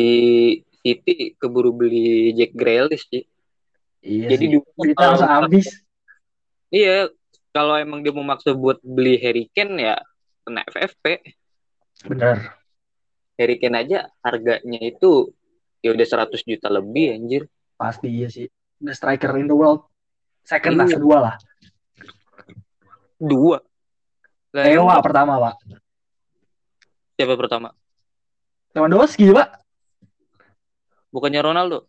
City 0.85 1.33
keburu 1.41 1.73
beli 1.73 2.37
Jack 2.37 2.53
Grealish 2.53 3.09
sih. 3.09 3.25
Iya 4.07 4.39
Jadi 4.39 4.45
sih. 4.55 4.63
kita 4.63 5.03
langsung 5.03 5.33
habis. 5.35 5.67
Iya, 6.71 7.11
kalau 7.51 7.75
emang 7.75 8.07
dia 8.07 8.15
mau 8.15 8.23
maksa 8.23 8.55
buat 8.55 8.79
beli 8.87 9.19
Harry 9.19 9.51
Kane 9.51 9.83
ya 9.83 9.97
kena 10.47 10.63
FFP. 10.71 11.35
Bener. 12.07 12.55
Harry 13.35 13.59
Kane 13.59 13.83
aja 13.83 14.07
harganya 14.23 14.79
itu 14.79 15.35
ya 15.87 15.95
udah 15.95 16.07
100 16.27 16.43
juta 16.43 16.67
lebih 16.67 17.15
anjir 17.15 17.43
pasti 17.79 18.09
iya 18.11 18.27
sih 18.27 18.51
the 18.83 18.91
striker 18.91 19.31
in 19.39 19.47
the 19.47 19.55
world 19.55 19.87
second 20.43 20.75
lah 20.75 20.91
iya. 20.91 20.97
kedua 20.99 21.17
lah 21.23 21.35
dua 23.17 23.59
Ewa 24.57 24.99
pertama 25.05 25.37
pak 25.37 25.55
siapa 27.15 27.35
pertama 27.37 27.69
Lewandowski 28.73 29.31
pak 29.31 29.61
bukannya 31.13 31.41
Ronaldo 31.45 31.87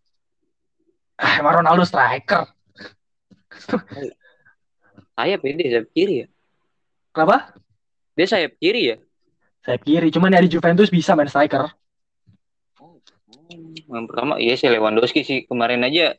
ah, 1.21 1.34
emang 1.41 1.63
Ronaldo 1.63 1.84
striker 1.84 2.49
sayap 5.17 5.41
ya 5.41 5.51
dia 5.58 5.67
sayap 5.73 5.88
kiri 5.93 6.15
ya 6.23 6.27
kenapa 7.13 7.38
dia 8.13 8.27
sayap 8.30 8.53
kiri 8.62 8.82
ya 8.93 8.97
sayap 9.65 9.82
kiri 9.82 10.08
cuman 10.13 10.38
ya 10.38 10.41
di 10.45 10.51
Juventus 10.53 10.89
bisa 10.93 11.17
main 11.17 11.30
striker 11.30 11.73
yang 13.88 14.06
pertama 14.06 14.38
iya 14.38 14.53
sih 14.60 14.67
Lewandowski 14.67 15.23
sih 15.23 15.47
kemarin 15.47 15.84
aja 15.88 16.15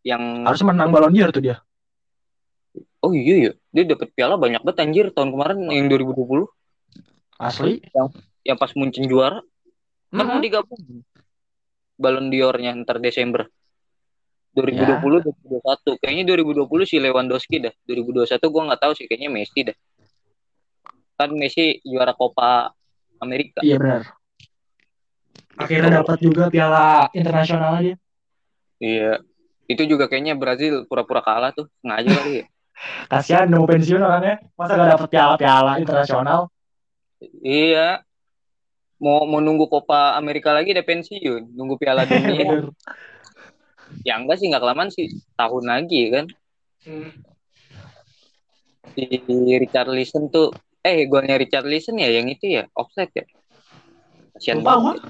yang 0.00 0.48
harus 0.48 0.64
menang 0.64 0.88
Ballon 0.88 1.12
d'Or 1.12 1.30
tuh 1.32 1.44
dia. 1.44 1.56
Oh 3.00 3.16
iya 3.16 3.48
iya, 3.48 3.52
dia 3.72 3.84
dapat 3.88 4.12
piala 4.12 4.36
banyak 4.36 4.60
banget 4.60 4.78
anjir 4.84 5.06
tahun 5.12 5.32
kemarin 5.32 5.58
yang 5.72 5.88
2020. 5.88 6.44
Asli? 7.40 7.80
Yang 7.96 8.08
yang 8.44 8.56
pas 8.60 8.72
Munchen 8.76 9.08
juara. 9.08 9.40
Kan 10.12 10.26
mau 10.26 10.40
digabung. 10.40 11.04
Ballon 12.00 12.32
d'Or-nya 12.32 12.76
ntar 12.80 13.00
Desember. 13.00 13.48
2020 14.54 14.74
ya. 14.74 14.98
2021. 15.62 16.00
Kayaknya 16.02 16.24
2020 16.34 16.90
si 16.90 16.96
Lewandowski 16.98 17.56
dah. 17.62 17.74
2021 17.86 18.52
gua 18.52 18.62
nggak 18.70 18.80
tahu 18.82 18.92
sih 18.98 19.06
kayaknya 19.06 19.30
Messi 19.30 19.60
dah. 19.62 19.76
Kan 21.14 21.30
Messi 21.38 21.78
juara 21.86 22.12
Copa 22.16 22.74
Amerika. 23.22 23.62
Iya 23.62 23.78
benar. 23.78 24.02
Akhirnya 25.60 26.00
dapat 26.00 26.18
juga 26.24 26.48
piala 26.48 27.12
internasional 27.12 27.84
aja 27.84 27.94
iya. 28.80 29.20
Itu 29.70 29.86
juga 29.86 30.10
kayaknya 30.10 30.34
Brazil 30.34 30.88
pura-pura 30.88 31.22
kalah 31.22 31.52
tuh. 31.54 31.70
Sengaja 31.84 32.08
kali 32.10 32.32
ya. 32.42 32.44
Kasihan 33.12 33.46
mau 33.52 33.68
pensiun 33.68 34.00
orangnya 34.00 34.40
masa 34.56 34.72
gak 34.72 34.88
dapat 34.96 35.08
piala-piala 35.12 35.72
internasional? 35.78 36.40
Iya. 37.44 38.02
Mau 39.00 39.28
mau 39.28 39.40
nunggu 39.40 39.68
Copa 39.68 40.16
Amerika 40.16 40.50
lagi 40.56 40.72
deh 40.72 40.82
pensiun. 40.82 41.54
Nunggu 41.54 41.76
piala 41.76 42.08
dunia 42.08 42.66
ya 44.04 44.16
enggak 44.16 44.40
sih 44.40 44.46
nggak 44.48 44.62
kelamaan 44.62 44.90
sih. 44.92 45.08
Tahun 45.36 45.64
lagi 45.64 46.00
kan? 46.12 46.26
Hmm. 46.80 47.12
si 48.90 49.06
Richard 49.60 49.92
Listen 49.92 50.32
tuh 50.32 50.50
eh 50.82 51.06
golnya 51.06 51.38
Richard 51.38 51.68
Listen 51.68 52.00
ya 52.00 52.08
yang 52.10 52.26
itu 52.26 52.58
ya 52.58 52.66
offset 52.74 53.12
ya? 53.12 53.24
Kasian 54.34 54.64
banget. 54.64 55.04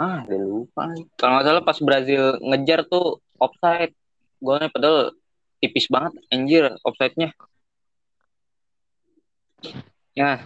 ah 0.00 0.24
udah 0.24 0.38
lupa. 0.40 0.82
Kalau 1.16 1.30
nggak 1.36 1.46
salah 1.48 1.64
pas 1.64 1.78
Brazil 1.80 2.22
ngejar 2.40 2.84
tuh 2.88 3.20
offside. 3.40 3.92
Golnya 4.40 4.72
padahal 4.72 5.12
tipis 5.60 5.88
banget 5.92 6.16
anjir 6.32 6.72
offside-nya. 6.80 7.36
Ya 10.16 10.40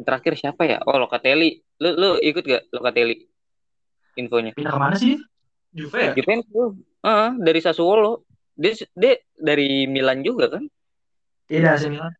terakhir 0.00 0.36
siapa 0.40 0.64
ya? 0.64 0.80
Oh 0.88 0.96
Locatelli. 0.96 1.60
Lu 1.80 1.90
lu 1.92 2.10
ikut 2.24 2.40
gak 2.40 2.72
Locatelli? 2.72 3.28
Infonya. 4.16 4.56
Pindah 4.56 4.72
ke 4.72 4.80
mana 4.80 4.96
sih 4.96 5.20
Juve 5.74 5.98
ya 5.98 6.12
Juve 6.14 6.78
uh, 7.02 7.34
dari 7.42 7.58
Sassuolo 7.58 8.22
Dia 8.54 8.70
dia 8.94 9.18
dari 9.34 9.90
Milan 9.90 10.22
juga 10.22 10.46
kan? 10.46 10.62
Tidak 11.50 11.74
sih 11.74 11.90
Milan. 11.90 12.14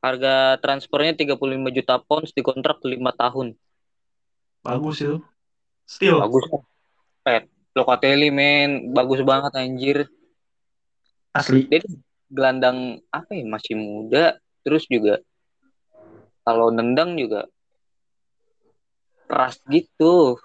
Harga 0.00 0.56
transfernya 0.64 1.12
35 1.20 1.36
juta 1.76 2.00
pounds 2.00 2.32
di 2.32 2.40
kontrak 2.40 2.80
5 2.80 2.96
tahun. 2.96 3.52
Bagus 4.64 5.04
itu. 5.04 5.16
Still. 5.84 6.16
Bagus. 6.24 6.48
Eh, 7.28 7.44
Locatelli 7.76 8.32
men, 8.32 8.96
bagus 8.96 9.20
banget 9.20 9.52
anjir. 9.52 10.08
Asli. 11.36 11.68
Dia 11.68 11.84
gelandang 12.30 13.04
apa 13.12 13.36
ya 13.36 13.44
masih 13.44 13.76
muda, 13.76 14.38
terus 14.62 14.86
juga 14.86 15.20
kalau 16.46 16.72
nendang 16.72 17.14
juga 17.20 17.46
keras 19.30 19.62
gitu. 19.70 20.40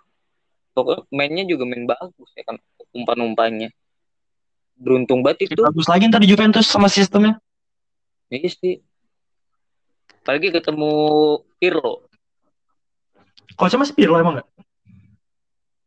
Pokoknya 0.76 1.08
mainnya 1.08 1.44
juga 1.48 1.64
main 1.64 1.88
bagus 1.88 2.30
ya 2.36 2.44
kan 2.44 2.60
umpan-umpannya. 2.92 3.72
Beruntung 4.76 5.24
banget 5.24 5.48
itu. 5.48 5.64
Bagus 5.64 5.88
lagi 5.88 6.12
ntar 6.12 6.20
di 6.20 6.28
Juventus 6.28 6.68
sama 6.68 6.92
sistemnya. 6.92 7.40
Iya 8.28 8.52
sih. 8.52 8.84
Apalagi 10.20 10.52
ketemu 10.52 10.92
Pirlo. 11.56 12.12
Coachnya 13.56 13.88
masih 13.88 13.96
Pirlo 13.96 14.20
emang 14.20 14.42
nggak? 14.42 14.50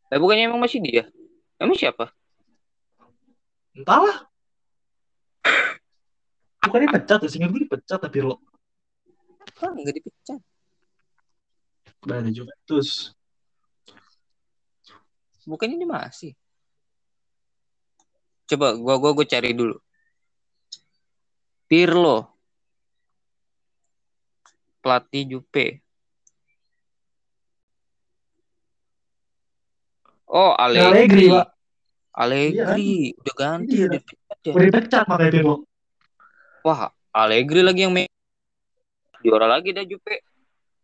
Nah, 0.09 0.17
bukannya 0.17 0.49
emang 0.49 0.57
masih 0.57 0.81
dia? 0.81 1.05
Emang 1.61 1.77
siapa? 1.77 2.09
Entahlah. 3.77 4.25
Bukan 6.65 6.81
dipecat 6.89 7.19
ya, 7.29 7.45
gue 7.45 7.61
dipecat 7.61 7.99
tapi 8.01 8.17
Pirlo. 8.17 8.41
Ah, 9.61 9.69
nggak 9.69 10.01
dipecat. 10.01 10.39
Berada 12.01 12.31
Juventus. 12.33 13.13
Bukannya 15.49 15.81
dia 15.81 15.89
masih. 15.89 16.31
Coba 18.45 18.77
gua 18.77 19.01
gua 19.01 19.11
gua 19.17 19.25
cari 19.25 19.57
dulu. 19.57 19.81
Pirlo. 21.65 22.29
Pelatih 24.85 25.25
Jupe. 25.25 25.81
Oh, 30.29 30.53
Allegri, 30.53 30.85
Allegri. 30.85 31.25
Pak. 31.33 31.47
Allegri 32.19 32.93
udah 33.17 33.35
ganti 33.35 33.73
Iya. 33.73 33.85
udah 33.89 33.97
dipecat 33.97 34.37
ya. 34.45 34.51
Gue 34.53 34.63
dipecat 34.69 35.03
makanya 35.09 35.31
Pirlo. 35.33 35.55
Wah, 36.61 36.79
Allegri 37.09 37.61
lagi 37.65 37.81
yang 37.89 37.93
main. 37.97 38.09
Juara 39.25 39.49
lagi 39.49 39.73
dah 39.73 39.83
Jupe. 39.89 40.21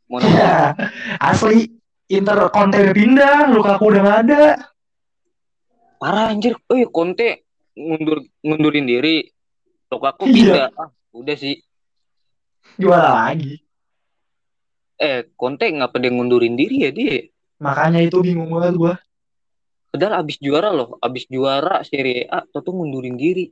Mau 0.10 0.18
nonton? 0.18 0.34
Ya, 0.34 0.74
asli. 1.22 1.70
Inter 2.06 2.38
Conte 2.54 2.78
udah 2.78 2.94
pindah, 2.94 3.36
Lukaku 3.50 3.84
udah 3.90 4.02
nggak 4.06 4.20
ada. 4.30 4.42
Parah 5.98 6.30
anjir. 6.30 6.54
Oh 6.70 6.78
iya, 6.78 6.86
Conte 6.92 7.50
ngundur 7.74 8.22
ngundurin 8.46 8.86
diri. 8.86 9.26
Lukaku 9.90 10.30
Iya. 10.30 10.34
pindah. 10.34 10.68
Ah, 10.78 10.90
udah 11.18 11.36
sih. 11.36 11.58
Juara 12.78 13.34
lagi. 13.34 13.58
Eh, 14.96 15.26
Conte 15.34 15.66
ngapa 15.66 15.98
dia 15.98 16.14
ngundurin 16.14 16.54
diri 16.54 16.86
ya 16.86 16.92
dia? 16.94 17.26
Makanya 17.58 18.06
itu 18.06 18.22
bingung 18.22 18.54
banget 18.54 18.76
gue. 18.78 18.94
Padahal 19.90 20.22
abis 20.22 20.38
juara 20.44 20.70
loh, 20.76 21.00
abis 21.00 21.24
juara 21.26 21.80
Serie 21.88 22.28
A, 22.28 22.44
tuh 22.46 22.76
ngundurin 22.76 23.16
diri. 23.16 23.48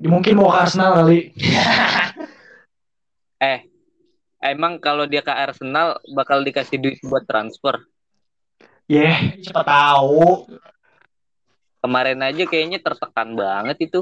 Mungkin 0.00 0.40
mau 0.40 0.48
ke 0.50 0.58
Arsenal 0.58 1.04
kali. 1.04 1.18
Eh, 3.42 3.66
emang 4.42 4.82
kalau 4.82 5.06
dia 5.06 5.22
ke 5.22 5.30
Arsenal 5.30 6.02
bakal 6.10 6.42
dikasih 6.42 6.82
duit 6.82 6.98
buat 7.06 7.22
transfer. 7.22 7.78
Yeh, 8.90 9.38
siapa 9.40 9.62
tahu. 9.62 10.50
Kemarin 11.78 12.18
aja 12.20 12.42
kayaknya 12.46 12.82
tertekan 12.82 13.38
banget 13.38 13.86
itu. 13.86 14.00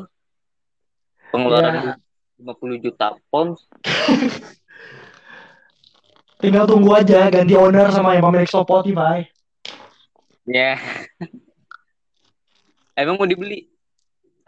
Pengeluaran 1.31 1.85
duit 1.85 2.01
50 2.41 2.85
juta 2.85 3.13
pounds. 3.29 3.69
Tinggal 6.41 6.65
tunggu 6.65 6.97
aja 6.97 7.29
ganti 7.29 7.53
owner 7.53 7.93
sama 7.93 8.17
yang 8.17 8.25
pemilik 8.25 8.49
Spotify. 8.49 9.29
Ya. 10.49 10.81
Emang 12.97 13.21
mau 13.21 13.29
dibeli 13.29 13.69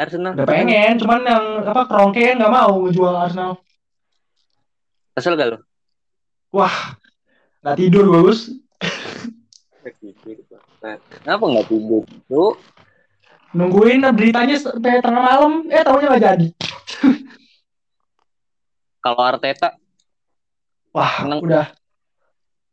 Arsenal? 0.00 0.32
Udah 0.32 0.48
pengen, 0.48 0.96
cuman 0.96 1.20
yang 1.20 1.44
apa 1.68 1.84
Kroenke 1.84 2.32
nggak 2.32 2.48
mau 2.48 2.88
jual 2.88 3.12
Arsenal. 3.12 3.60
Kesel 5.12 5.36
gak 5.36 5.52
lo? 5.52 5.71
Wah, 6.52 7.00
nggak 7.64 7.76
tidur 7.76 8.04
bagus. 8.06 8.52
Kenapa 11.22 11.44
nggak 11.48 11.66
tidur? 11.66 12.02
Tuh, 12.28 12.54
Nungguin 13.52 14.00
beritanya 14.12 14.56
sampai 14.56 15.00
tengah 15.00 15.22
malam, 15.22 15.52
eh 15.68 15.80
tahunya 15.80 16.08
nggak 16.08 16.24
jadi. 16.24 16.46
kalau 19.02 19.18
Arteta, 19.18 19.74
Wah, 20.92 21.24
Seneng. 21.24 21.40
udah. 21.40 21.66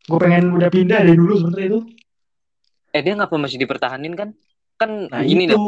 Gue 0.06 0.20
pengen 0.20 0.52
udah 0.52 0.70
pindah 0.70 1.00
dari 1.02 1.16
dulu 1.16 1.34
sebenernya 1.38 1.68
itu. 1.70 1.80
eh 2.90 3.02
dia 3.06 3.14
ngapa 3.14 3.38
masih 3.38 3.62
dipertahanin 3.62 4.18
kan? 4.18 4.30
Kan 4.76 5.08
Nah 5.08 5.22
gini 5.22 5.46
itu. 5.46 5.54
dah, 5.54 5.62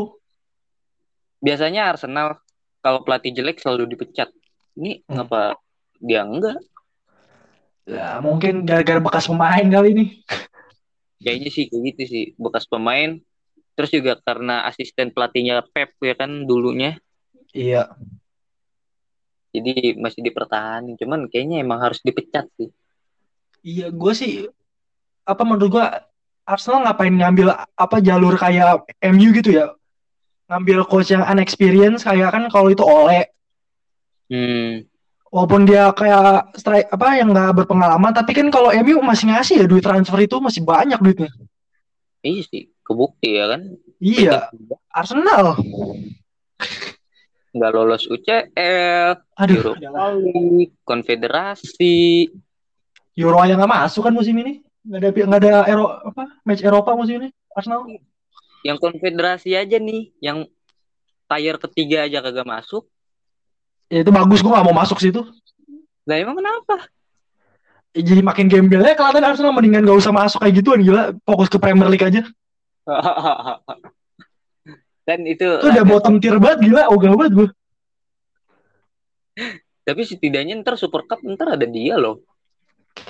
biasanya 1.40 1.94
Arsenal 1.94 2.42
kalau 2.80 3.06
pelatih 3.06 3.30
jelek 3.32 3.62
selalu 3.62 3.94
dipecat. 3.94 4.28
Ini 4.74 5.06
Hmm. 5.06 5.22
ngapa 5.22 5.60
dia 6.00 6.26
enggak? 6.26 6.58
Ya 7.92 8.24
mungkin 8.24 8.64
gara-gara 8.64 9.04
bekas 9.04 9.28
pemain 9.28 9.68
kali 9.68 9.88
ini. 9.92 10.06
Kayaknya 11.20 11.50
sih 11.52 11.64
kayak 11.68 11.84
gitu 11.92 12.02
sih, 12.08 12.26
bekas 12.40 12.64
pemain. 12.66 13.20
Terus 13.76 13.92
juga 13.92 14.16
karena 14.24 14.64
asisten 14.64 15.12
pelatihnya 15.12 15.60
Pep 15.76 15.96
ya 16.00 16.16
kan 16.16 16.48
dulunya, 16.48 17.00
Iya. 17.52 17.92
jadi 19.52 20.00
masih 20.00 20.24
dipertahanin. 20.24 20.96
Cuman 20.96 21.28
kayaknya 21.28 21.60
emang 21.60 21.84
harus 21.84 22.00
dipecat 22.00 22.48
sih. 22.56 22.72
Iya, 23.62 23.92
gue 23.92 24.14
sih 24.16 24.48
apa 25.28 25.44
menurut 25.46 25.78
gue 25.78 25.86
Arsenal 26.48 26.84
ngapain 26.88 27.14
ngambil 27.14 27.54
apa 27.54 27.98
jalur 28.02 28.34
kayak 28.40 28.88
MU 29.14 29.30
gitu 29.36 29.52
ya? 29.56 29.76
Ngambil 30.50 30.84
coach 30.88 31.12
yang 31.14 31.24
unexperienced 31.24 32.04
kayak 32.08 32.32
kan 32.34 32.44
kalau 32.48 32.72
itu 32.72 32.84
Ole 32.84 33.28
Hmm, 34.32 34.88
walaupun 35.32 35.64
dia 35.64 35.96
kayak 35.96 36.52
strike 36.60 36.92
apa 36.92 37.08
yang 37.16 37.32
nggak 37.32 37.64
berpengalaman 37.64 38.12
tapi 38.12 38.36
kan 38.36 38.52
kalau 38.52 38.70
MU 38.84 39.00
masih 39.00 39.32
ngasih 39.32 39.64
ya 39.64 39.66
duit 39.66 39.82
transfer 39.82 40.20
itu 40.20 40.38
masih 40.44 40.62
banyak 40.62 41.00
duitnya. 41.00 41.32
iya 42.22 42.44
sih, 42.46 42.70
kebukti 42.86 43.40
ya 43.40 43.46
kan. 43.50 43.62
Iya, 43.98 44.52
Arsenal. 44.94 45.58
Nggak 47.52 47.72
lolos 47.74 48.06
UCL, 48.06 49.10
Aduh, 49.40 49.74
Europa 49.74 50.06
League, 50.20 50.76
Konfederasi. 50.86 52.30
Euro 53.18 53.38
aja 53.44 53.58
nggak 53.60 53.72
masuk 53.72 54.08
kan 54.08 54.14
musim 54.14 54.38
ini. 54.40 54.62
Nggak 54.86 55.00
ada 55.00 55.10
nggak 55.28 55.42
ada 55.42 55.54
Euro 55.68 55.86
apa 55.90 56.24
match 56.46 56.64
Eropa 56.64 56.92
musim 56.94 57.24
ini 57.24 57.30
Arsenal. 57.56 57.88
Yang 58.62 58.78
Konfederasi 58.78 59.58
aja 59.58 59.78
nih, 59.82 60.14
yang 60.22 60.46
tier 61.26 61.58
ketiga 61.58 62.06
aja 62.06 62.22
kagak 62.22 62.46
masuk. 62.46 62.86
Ya 63.92 64.08
itu 64.08 64.12
bagus 64.12 64.40
gue 64.40 64.48
nggak 64.48 64.66
mau 64.72 64.76
masuk 64.76 65.04
situ. 65.04 65.20
Lah 66.08 66.16
emang 66.16 66.40
kenapa? 66.40 66.88
Ya, 67.92 68.02
jadi 68.08 68.24
makin 68.24 68.48
gembelnya 68.48 68.96
kelihatan 68.96 69.28
Arsenal 69.28 69.52
mendingan 69.52 69.84
gak 69.84 70.00
usah 70.00 70.16
masuk 70.16 70.40
kayak 70.40 70.64
gituan 70.64 70.80
gila 70.80 71.12
fokus 71.28 71.52
ke 71.52 71.60
Premier 71.60 71.92
League 71.92 72.08
aja. 72.08 72.24
kan 75.02 75.20
itu 75.28 75.44
Itu 75.44 75.68
udah 75.68 75.84
bottom 75.84 76.24
tier 76.24 76.40
banget 76.40 76.72
gila 76.72 76.88
ogah 76.88 77.12
banget 77.20 77.34
gue. 77.36 77.50
tapi 79.82 80.06
setidaknya 80.06 80.62
ntar 80.62 80.78
Super 80.80 81.04
Cup 81.04 81.20
ntar 81.26 81.60
ada 81.60 81.68
dia 81.68 82.00
loh. 82.00 82.24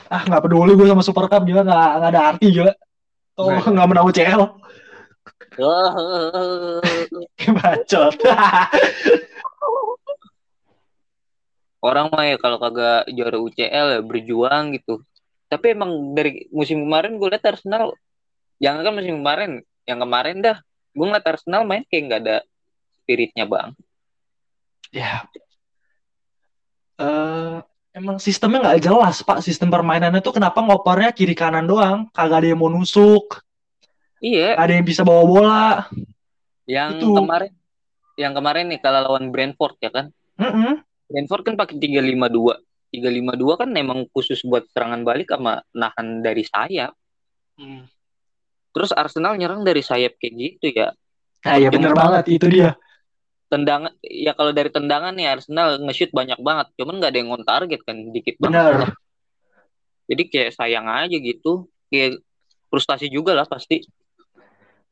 Ah 0.10 0.26
nggak 0.26 0.50
peduli 0.50 0.74
gue 0.74 0.88
sama 0.90 1.06
Super 1.06 1.30
Cup 1.30 1.46
gila 1.46 1.62
nggak 1.62 1.90
nggak 2.02 2.12
ada 2.18 2.22
arti 2.34 2.48
gila. 2.50 2.74
Oh 3.38 3.54
Nah. 3.54 3.62
nggak 3.62 3.86
menang 3.86 4.10
UCL. 4.10 4.42
Bacot. 7.62 8.16
Orang 11.82 12.14
mah 12.14 12.30
ya 12.30 12.38
kalau 12.38 12.62
kagak 12.62 13.10
juara 13.10 13.42
UCL 13.42 13.86
ya 13.98 14.02
berjuang 14.06 14.78
gitu. 14.78 15.02
Tapi 15.50 15.74
emang 15.74 16.14
dari 16.14 16.46
musim 16.54 16.86
kemarin 16.86 17.18
gue 17.18 17.28
liat 17.28 17.44
Arsenal, 17.44 17.98
jangan 18.62 18.86
kan 18.86 18.94
musim 18.96 19.20
kemarin, 19.20 19.52
yang 19.90 20.00
kemarin 20.00 20.38
dah, 20.40 20.58
gue 20.96 21.06
ngeliat 21.10 21.28
Arsenal 21.28 21.66
main 21.68 21.84
kayak 21.90 22.04
nggak 22.08 22.22
ada 22.24 22.38
spiritnya 23.02 23.46
bang. 23.50 23.70
ya. 24.94 25.26
Eh 27.02 27.58
emang 27.92 28.18
sistemnya 28.24 28.64
nggak 28.64 28.82
jelas 28.88 29.20
pak 29.20 29.44
sistem 29.44 29.68
permainannya 29.68 30.24
tuh 30.24 30.40
kenapa 30.40 30.64
ngopernya 30.64 31.12
kiri 31.12 31.36
kanan 31.36 31.68
doang 31.68 32.08
kagak 32.16 32.44
ada 32.44 32.48
yang 32.56 32.60
mau 32.64 32.72
nusuk 32.72 33.44
Iya, 34.22 34.54
ada 34.56 34.72
yang 34.72 34.86
bisa 34.86 35.02
bawa 35.04 35.24
bola 35.26 35.66
yang 36.70 36.94
Itu. 37.02 37.12
kemarin, 37.18 37.52
yang 38.16 38.34
kemarin 38.38 38.66
nih 38.70 38.80
kalau 38.80 39.00
lawan 39.02 39.34
Brentford 39.34 39.76
ya 39.82 39.90
kan, 39.90 40.06
Mm-mm. 40.38 40.80
Brentford 41.12 41.44
kan 41.44 41.56
pakai 41.60 41.76
352. 41.78 42.56
352 42.92 43.60
kan 43.62 43.70
emang 43.76 44.08
khusus 44.12 44.44
buat 44.48 44.68
serangan 44.72 45.04
balik 45.04 45.32
sama 45.32 45.64
nahan 45.76 46.24
dari 46.24 46.44
sayap. 46.44 46.92
Hmm. 47.60 47.88
Terus 48.72 48.96
Arsenal 48.96 49.36
nyerang 49.36 49.68
dari 49.68 49.84
sayap 49.84 50.16
kayak 50.20 50.34
gitu 50.40 50.72
ya. 50.72 50.96
Nah, 51.42 51.56
iya 51.60 51.70
bener 51.74 51.92
banget 51.92 52.26
itu 52.32 52.48
dia. 52.48 52.78
tendangan 53.52 53.92
ya 54.00 54.32
kalau 54.32 54.56
dari 54.56 54.72
tendangan 54.72 55.12
nih 55.12 55.28
Arsenal 55.28 55.76
nge-shoot 55.84 56.16
banyak 56.16 56.40
banget 56.40 56.72
cuman 56.80 57.04
nggak 57.04 57.12
ada 57.12 57.20
yang 57.20 57.36
on 57.36 57.44
target 57.44 57.84
kan 57.84 58.00
dikit 58.16 58.40
Bener. 58.40 58.80
banget 58.80 58.96
jadi 60.08 60.24
kayak 60.32 60.52
sayang 60.56 60.88
aja 60.88 61.18
gitu 61.20 61.68
kayak 61.92 62.24
frustasi 62.72 63.12
juga 63.12 63.36
lah 63.36 63.44
pasti 63.44 63.84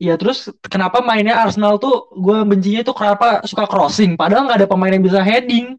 Iya 0.00 0.16
terus 0.16 0.48
kenapa 0.64 1.04
mainnya 1.04 1.36
Arsenal 1.44 1.76
tuh 1.76 2.08
gue 2.16 2.40
bencinya 2.48 2.80
tuh 2.80 2.96
kenapa 2.96 3.44
suka 3.44 3.68
crossing 3.68 4.16
padahal 4.16 4.48
nggak 4.48 4.64
ada 4.64 4.68
pemain 4.68 4.96
yang 4.96 5.04
bisa 5.04 5.20
heading. 5.20 5.76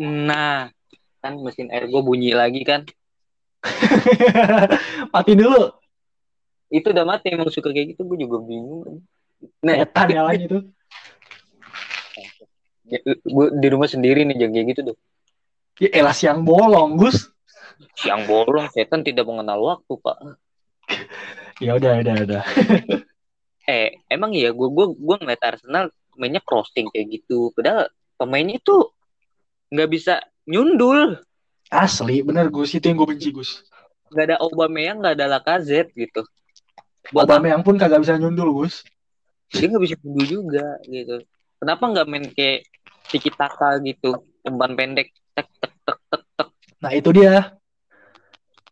Nah 0.00 0.68
kan 1.22 1.32
mesin 1.38 1.68
air 1.70 1.86
gue 1.86 2.02
bunyi 2.02 2.32
lagi 2.32 2.62
kan 2.64 2.82
Mati 5.14 5.32
dulu. 5.38 5.70
itu 6.72 6.88
udah 6.88 7.04
mati 7.04 7.28
emang 7.30 7.52
suka 7.52 7.68
kayak 7.70 7.94
gitu 7.94 8.08
gue 8.08 8.24
juga 8.24 8.40
bingung 8.40 9.04
nah 9.60 9.74
ya 9.76 9.86
lagi 10.24 10.46
tuh. 10.48 10.62
gue 13.22 13.46
di 13.60 13.68
rumah 13.68 13.86
sendiri 13.86 14.24
nih 14.24 14.36
jangan 14.40 14.52
kayak 14.56 14.68
gitu 14.74 14.80
tuh 14.92 14.98
Ya 15.80 15.88
elah 15.88 16.12
siang 16.12 16.44
bolong, 16.44 17.00
Gus. 17.00 17.32
siang 17.96 18.28
bolong 18.28 18.68
setan 18.70 19.00
tidak 19.02 19.24
mengenal 19.24 19.58
waktu 19.60 19.92
pak 20.00 20.16
Ya 21.60 21.76
udah, 21.78 22.00
udah, 22.04 22.14
udah. 22.28 22.42
eh 23.70 23.94
emang 24.10 24.34
iya 24.34 24.50
gue 24.50 24.68
gue 24.68 24.86
gue 24.98 25.16
ngeliat 25.22 25.42
Arsenal 25.44 25.86
mainnya 26.18 26.42
crossing 26.42 26.90
kayak 26.90 27.20
gitu 27.20 27.54
padahal 27.54 27.88
pemainnya 28.18 28.58
tuh 28.60 28.90
nggak 29.72 29.88
bisa 29.88 30.20
nyundul 30.44 31.16
Asli, 31.72 32.20
bener 32.20 32.52
Gus. 32.52 32.76
Itu 32.76 32.92
yang 32.92 33.00
gue 33.00 33.08
benci, 33.16 33.32
Gus. 33.32 33.64
nggak 34.12 34.24
ada 34.28 34.36
Aubameyang 34.44 35.00
nggak 35.00 35.16
ada 35.16 35.26
Lacazette 35.40 35.96
gitu 35.96 36.20
buat 37.10 37.24
Aubameyang 37.24 37.64
pun 37.64 37.80
kagak 37.80 38.04
bisa 38.04 38.20
nyundul, 38.20 38.52
Gus. 38.52 38.84
dia 39.48 39.72
nggak 39.72 39.82
bisa 39.82 39.96
nyundul 40.04 40.26
juga 40.28 40.76
gitu 40.84 41.24
kenapa 41.56 41.84
nggak 41.88 42.06
main 42.12 42.28
kayak 42.36 42.68
tiki 43.08 43.32
taka 43.32 43.80
gitu 43.80 44.20
umpan 44.44 44.76
pendek 44.76 45.08
tek 45.32 45.48
tek 45.56 45.72
tek 45.88 45.98
tek 46.12 46.22
tek 46.36 46.48
Nah 46.82 46.90
itu 46.90 47.14
dia. 47.14 47.54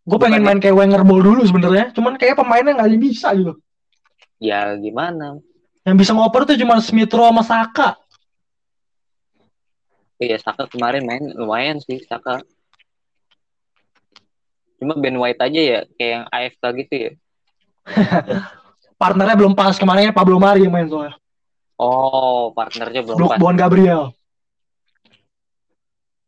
Gue 0.02 0.18
pengen 0.18 0.42
main 0.42 0.58
kayak 0.58 0.74
Wenger 0.74 1.06
Ball 1.06 1.22
dulu 1.22 1.46
sebenarnya. 1.46 1.94
Cuman 1.94 2.18
kayak 2.18 2.34
pemainnya 2.34 2.74
nggak 2.74 2.98
bisa 2.98 3.30
gitu. 3.38 3.54
ya 4.42 4.74
gimana 4.74 5.38
Yang 5.86 5.96
bisa 6.02 6.12
ngoper 6.18 6.42
tuh 6.42 6.58
cuma 6.58 6.82
Smith 6.82 7.14
Rowe 7.14 7.30
sama 7.30 7.46
Saka. 7.46 7.99
Iya 10.20 10.36
Saka 10.36 10.68
kemarin 10.68 11.08
main 11.08 11.24
lumayan 11.32 11.80
sih 11.80 11.96
Saka 12.04 12.44
cuma 14.76 14.96
Ben 14.96 15.16
White 15.16 15.40
aja 15.40 15.60
ya 15.60 15.80
kayak 15.96 16.10
yang 16.12 16.24
AFK 16.28 16.62
gitu 16.84 16.94
ya 16.94 17.10
Partnernya 19.00 19.32
belum 19.32 19.56
pas. 19.56 19.80
Kemarinnya 19.80 20.12
Pablo 20.12 20.36
Mari 20.36 20.68
yang 20.68 20.72
main 20.76 20.84
soalnya. 20.84 21.16
oh 21.80 22.52
partnernya 22.52 23.00
belum 23.00 23.16
Blok 23.16 23.32
pas 23.32 23.40
Bon 23.40 23.56
Gabriel. 23.56 24.12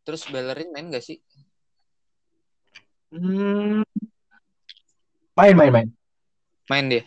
terus 0.03 0.25
Bellerin 0.27 0.73
main 0.73 0.89
gak 0.89 1.05
sih 1.05 1.21
Hmm. 3.13 3.85
Main, 5.37 5.53
main, 5.53 5.69
main. 5.69 5.89
main 6.65 6.85
dia 6.89 7.05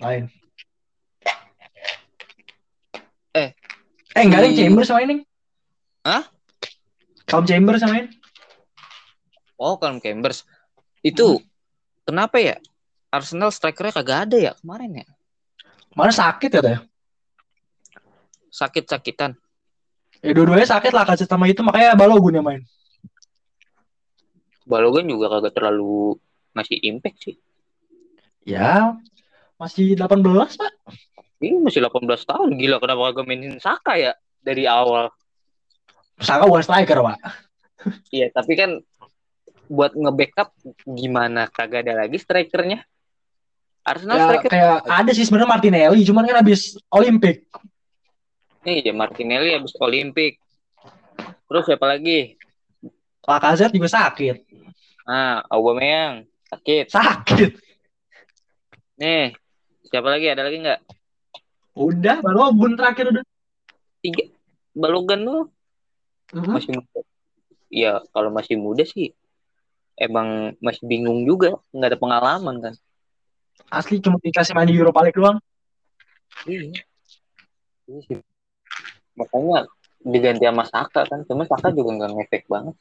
Main. 0.00 0.24
Eh. 3.36 3.52
Eh, 4.16 4.22
enggak 4.24 4.40
ada 4.40 4.56
Chambers 4.56 4.88
mainin. 4.88 5.27
Hah? 6.06 6.24
Calum 7.28 7.44
Chambers 7.44 7.82
main. 7.84 8.08
oh 9.60 9.76
Calum 9.76 9.98
Chambers. 10.00 10.46
Itu 11.02 11.42
kenapa 12.06 12.38
ya? 12.38 12.56
Arsenal 13.08 13.48
strikernya 13.48 13.96
kagak 13.96 14.18
ada 14.28 14.36
ya 14.36 14.52
kemarin 14.60 15.04
ya? 15.04 15.06
Mana 15.96 16.12
sakit 16.12 16.50
ya, 16.52 16.84
sakit-sakitan. 18.52 19.36
Ya 20.18 20.34
dua-duanya 20.34 20.66
sakit 20.66 20.90
lah 20.90 21.06
kasih 21.06 21.30
sama 21.30 21.46
itu. 21.46 21.62
Makanya 21.62 21.94
Balogun 21.94 22.34
yang 22.34 22.46
main. 22.46 22.62
Balogun 24.66 25.06
juga 25.08 25.30
kagak 25.32 25.54
terlalu 25.54 26.18
ngasih 26.52 26.78
impact 26.84 27.18
sih. 27.22 27.36
Ya, 28.44 28.96
masih 29.60 29.94
18, 29.94 30.24
Pak. 30.56 30.72
ini 31.38 31.56
masih 31.62 31.84
18 31.84 32.24
tahun. 32.26 32.48
Gila 32.58 32.76
kenapa 32.82 33.12
kagak 33.12 33.24
mainin 33.30 33.56
Saka 33.62 33.94
ya? 33.94 34.12
Dari 34.42 34.66
awal 34.66 35.12
Saka 36.18 36.46
bukan 36.46 36.62
striker, 36.66 36.98
Pak. 37.02 37.18
Iya, 38.10 38.30
tapi 38.34 38.58
kan 38.58 38.82
buat 39.68 39.92
nge-backup 39.94 40.50
gimana 40.88 41.46
kagak 41.52 41.86
ada 41.86 42.04
lagi 42.04 42.16
strikernya? 42.18 42.82
Arsenal 43.86 44.16
Ya, 44.16 44.24
striker 44.26 44.50
kayak 44.50 44.76
ada 44.84 45.10
sih 45.14 45.24
sebenarnya 45.24 45.50
Martinelli, 45.54 46.00
cuman 46.04 46.24
kan 46.28 46.40
habis 46.42 46.76
Olimpik. 46.92 47.46
nih 48.66 48.84
ya 48.84 48.92
Martinelli 48.92 49.54
habis 49.56 49.72
Olimpik. 49.80 50.36
Terus 51.48 51.64
siapa 51.64 51.86
lagi? 51.88 52.36
Lacazette 53.24 53.76
juga 53.76 53.88
sakit. 53.88 54.36
Ah, 55.08 55.40
Aubameyang 55.48 56.28
sakit. 56.52 56.92
Sakit. 56.92 57.50
Nih, 59.00 59.32
siapa 59.88 60.08
lagi? 60.12 60.26
Ada 60.28 60.42
lagi 60.44 60.58
nggak? 60.60 60.80
Udah, 61.78 62.20
Balogun 62.20 62.76
terakhir 62.76 63.08
udah. 63.14 63.24
Tiga. 64.04 64.28
Balogan 64.76 65.24
tuh 66.30 66.52
masih 66.52 66.72
muda. 66.76 67.00
Iya, 67.68 67.92
kalau 68.12 68.30
masih 68.32 68.56
muda 68.56 68.84
sih 68.84 69.12
emang 69.98 70.54
masih 70.62 70.84
bingung 70.86 71.26
juga, 71.26 71.58
nggak 71.74 71.88
ada 71.92 71.98
pengalaman 71.98 72.56
kan. 72.62 72.74
Asli 73.68 74.00
cuma 74.00 74.16
dikasih 74.22 74.54
main 74.54 74.70
di 74.70 74.78
Europa 74.78 75.04
League 75.04 75.18
doang. 75.18 75.38
Iya. 76.46 76.72
Iya 77.90 78.00
sih. 78.06 78.18
Makanya 79.18 79.66
diganti 79.98 80.44
sama 80.46 80.64
Saka 80.64 81.02
kan, 81.04 81.20
cuma 81.26 81.44
Saka 81.44 81.74
juga 81.74 81.98
nggak 81.98 82.10
ngefek 82.14 82.44
banget. 82.46 82.76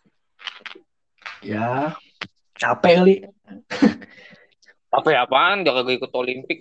Ya, 1.42 1.98
capek 2.56 2.94
kali. 3.02 3.16
Apa 4.94 5.08
ya 5.12 5.28
apaan? 5.28 5.66
Gak 5.66 5.76
kagak 5.84 5.96
ikut 6.00 6.12
Olimpik. 6.16 6.58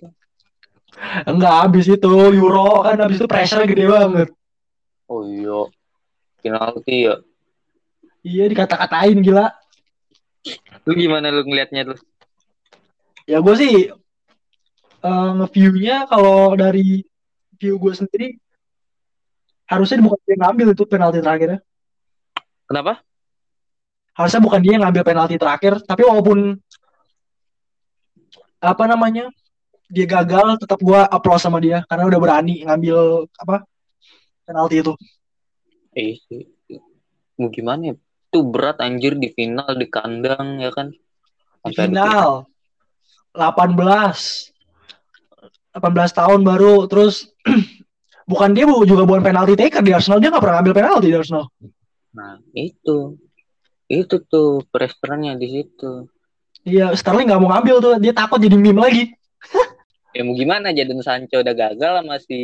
Enggak 1.28 1.54
habis 1.68 1.86
itu 1.86 2.12
Euro 2.32 2.82
kan 2.82 2.96
habis 3.00 3.20
itu 3.20 3.28
pressure 3.28 3.68
gede 3.68 3.86
banget. 3.86 4.28
Oh 5.06 5.22
iya. 5.22 5.68
Penalti 6.46 7.10
ya. 7.10 7.14
Iya 8.22 8.44
dikata-katain 8.46 9.18
gila. 9.22 9.50
Lu 10.86 10.94
gimana 10.94 11.34
lu 11.34 11.42
ngelihatnya 11.42 11.90
lu? 11.90 11.96
Ya 13.26 13.42
gue 13.42 13.54
sih 13.58 13.90
eh, 15.02 15.30
nge-view-nya 15.42 16.06
kalau 16.06 16.54
dari 16.54 17.02
view 17.58 17.74
gue 17.82 17.92
sendiri 17.98 18.28
harusnya 19.66 19.98
bukan 19.98 20.18
dia 20.22 20.32
yang 20.38 20.42
ngambil 20.46 20.66
itu 20.74 20.84
penalti 20.86 21.18
terakhirnya. 21.18 21.60
Kenapa? 22.66 23.02
Harusnya 24.14 24.40
bukan 24.42 24.60
dia 24.62 24.72
yang 24.78 24.84
ngambil 24.86 25.02
penalti 25.02 25.36
terakhir, 25.36 25.82
tapi 25.82 26.02
walaupun 26.06 26.56
apa 28.62 28.84
namanya 28.88 29.28
dia 29.86 30.06
gagal, 30.06 30.58
tetap 30.62 30.78
gue 30.82 30.98
applause 30.98 31.42
sama 31.42 31.58
dia 31.62 31.82
karena 31.86 32.06
udah 32.10 32.20
berani 32.22 32.62
ngambil 32.62 33.26
apa 33.38 33.66
penalti 34.46 34.82
itu. 34.82 34.94
Eh. 35.96 36.20
Mau 37.40 37.48
gimana 37.48 37.92
ya? 37.92 37.94
Itu 38.28 38.44
berat 38.44 38.78
anjir 38.84 39.16
di 39.16 39.32
final 39.32 39.72
di 39.80 39.88
kandang 39.88 40.60
ya 40.60 40.68
kan. 40.70 40.92
Di 41.64 41.72
final 41.72 42.46
18 43.32 44.52
18 45.76 46.12
tahun 46.12 46.40
baru 46.44 46.88
terus 46.88 47.32
bukan 48.30 48.52
dia 48.56 48.64
bu- 48.64 48.84
juga 48.88 49.04
bukan 49.04 49.20
penalti 49.24 49.56
taker 49.56 49.84
di 49.84 49.92
Arsenal 49.92 50.20
dia 50.20 50.32
nggak 50.32 50.40
pernah 50.40 50.56
ngambil 50.60 50.74
penalti 50.76 51.06
di 51.12 51.16
Arsenal 51.16 51.48
Nah, 52.16 52.40
itu. 52.56 53.12
Itu 53.86 54.24
tuh 54.24 54.64
pressure-nya 54.72 55.36
di 55.36 55.46
situ. 55.52 56.08
iya 56.64 56.90
Sterling 56.96 57.28
nggak 57.28 57.40
mau 57.44 57.52
ngambil 57.52 57.76
tuh 57.78 57.94
dia 58.00 58.10
takut 58.16 58.40
jadi 58.40 58.56
meme 58.56 58.80
lagi 58.80 59.12
Ya 60.16 60.24
mau 60.24 60.32
gimana 60.32 60.72
Jadon 60.72 61.04
Sancho 61.04 61.44
udah 61.44 61.52
gagal 61.52 61.92
sama 62.00 62.16
si 62.16 62.40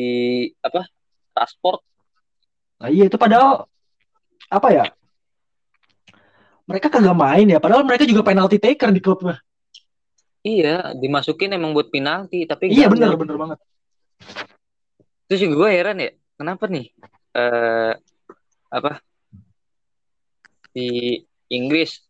apa? 0.60 0.84
Rashford. 1.32 1.80
Nah 2.82 2.90
iya 2.90 3.06
itu 3.06 3.14
padahal 3.14 3.70
apa 4.50 4.68
ya 4.74 4.84
mereka 6.66 6.90
kagak 6.90 7.14
main 7.14 7.46
ya 7.46 7.62
padahal 7.62 7.86
mereka 7.86 8.02
juga 8.02 8.26
penalti 8.26 8.58
taker 8.58 8.90
di 8.90 8.98
klubnya 8.98 9.38
Iya, 10.42 10.90
dimasukin 10.98 11.54
emang 11.54 11.70
buat 11.70 11.86
penalti, 11.94 12.42
tapi 12.50 12.66
iya 12.66 12.90
gagal. 12.90 12.98
bener 12.98 13.14
bener 13.14 13.36
banget 13.38 13.58
Terus 15.30 15.38
juga 15.38 15.54
gue 15.54 15.70
heran 15.70 16.02
ya, 16.02 16.10
kenapa 16.34 16.66
nih? 16.66 16.90
eh 17.38 17.94
apa? 18.66 18.98
Di 20.74 21.22
Inggris 21.46 22.02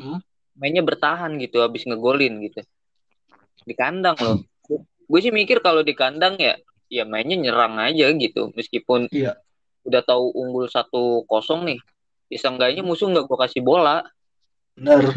Hmm. 0.00 0.24
mainnya 0.56 0.80
bertahan 0.80 1.36
gitu 1.36 1.60
habis 1.60 1.84
ngegolin 1.84 2.40
gitu. 2.48 2.64
Di 3.68 3.76
kandang 3.76 4.16
loh. 4.24 4.40
Gue 5.04 5.20
sih 5.20 5.28
mikir 5.28 5.60
kalau 5.60 5.84
di 5.84 5.92
kandang 5.92 6.40
ya 6.40 6.56
ya 6.88 7.04
mainnya 7.04 7.36
nyerang 7.36 7.76
aja 7.76 8.08
gitu 8.08 8.56
meskipun 8.56 9.12
Iya. 9.12 9.36
Udah 9.86 10.02
tahu 10.02 10.34
unggul 10.34 10.66
satu 10.66 11.22
kosong 11.30 11.70
nih. 11.70 11.78
Ya 12.26 12.38
seenggaknya 12.42 12.82
musuh 12.82 13.06
nggak 13.06 13.30
gue 13.30 13.38
kasih 13.38 13.62
bola. 13.62 14.02
bener 14.74 15.16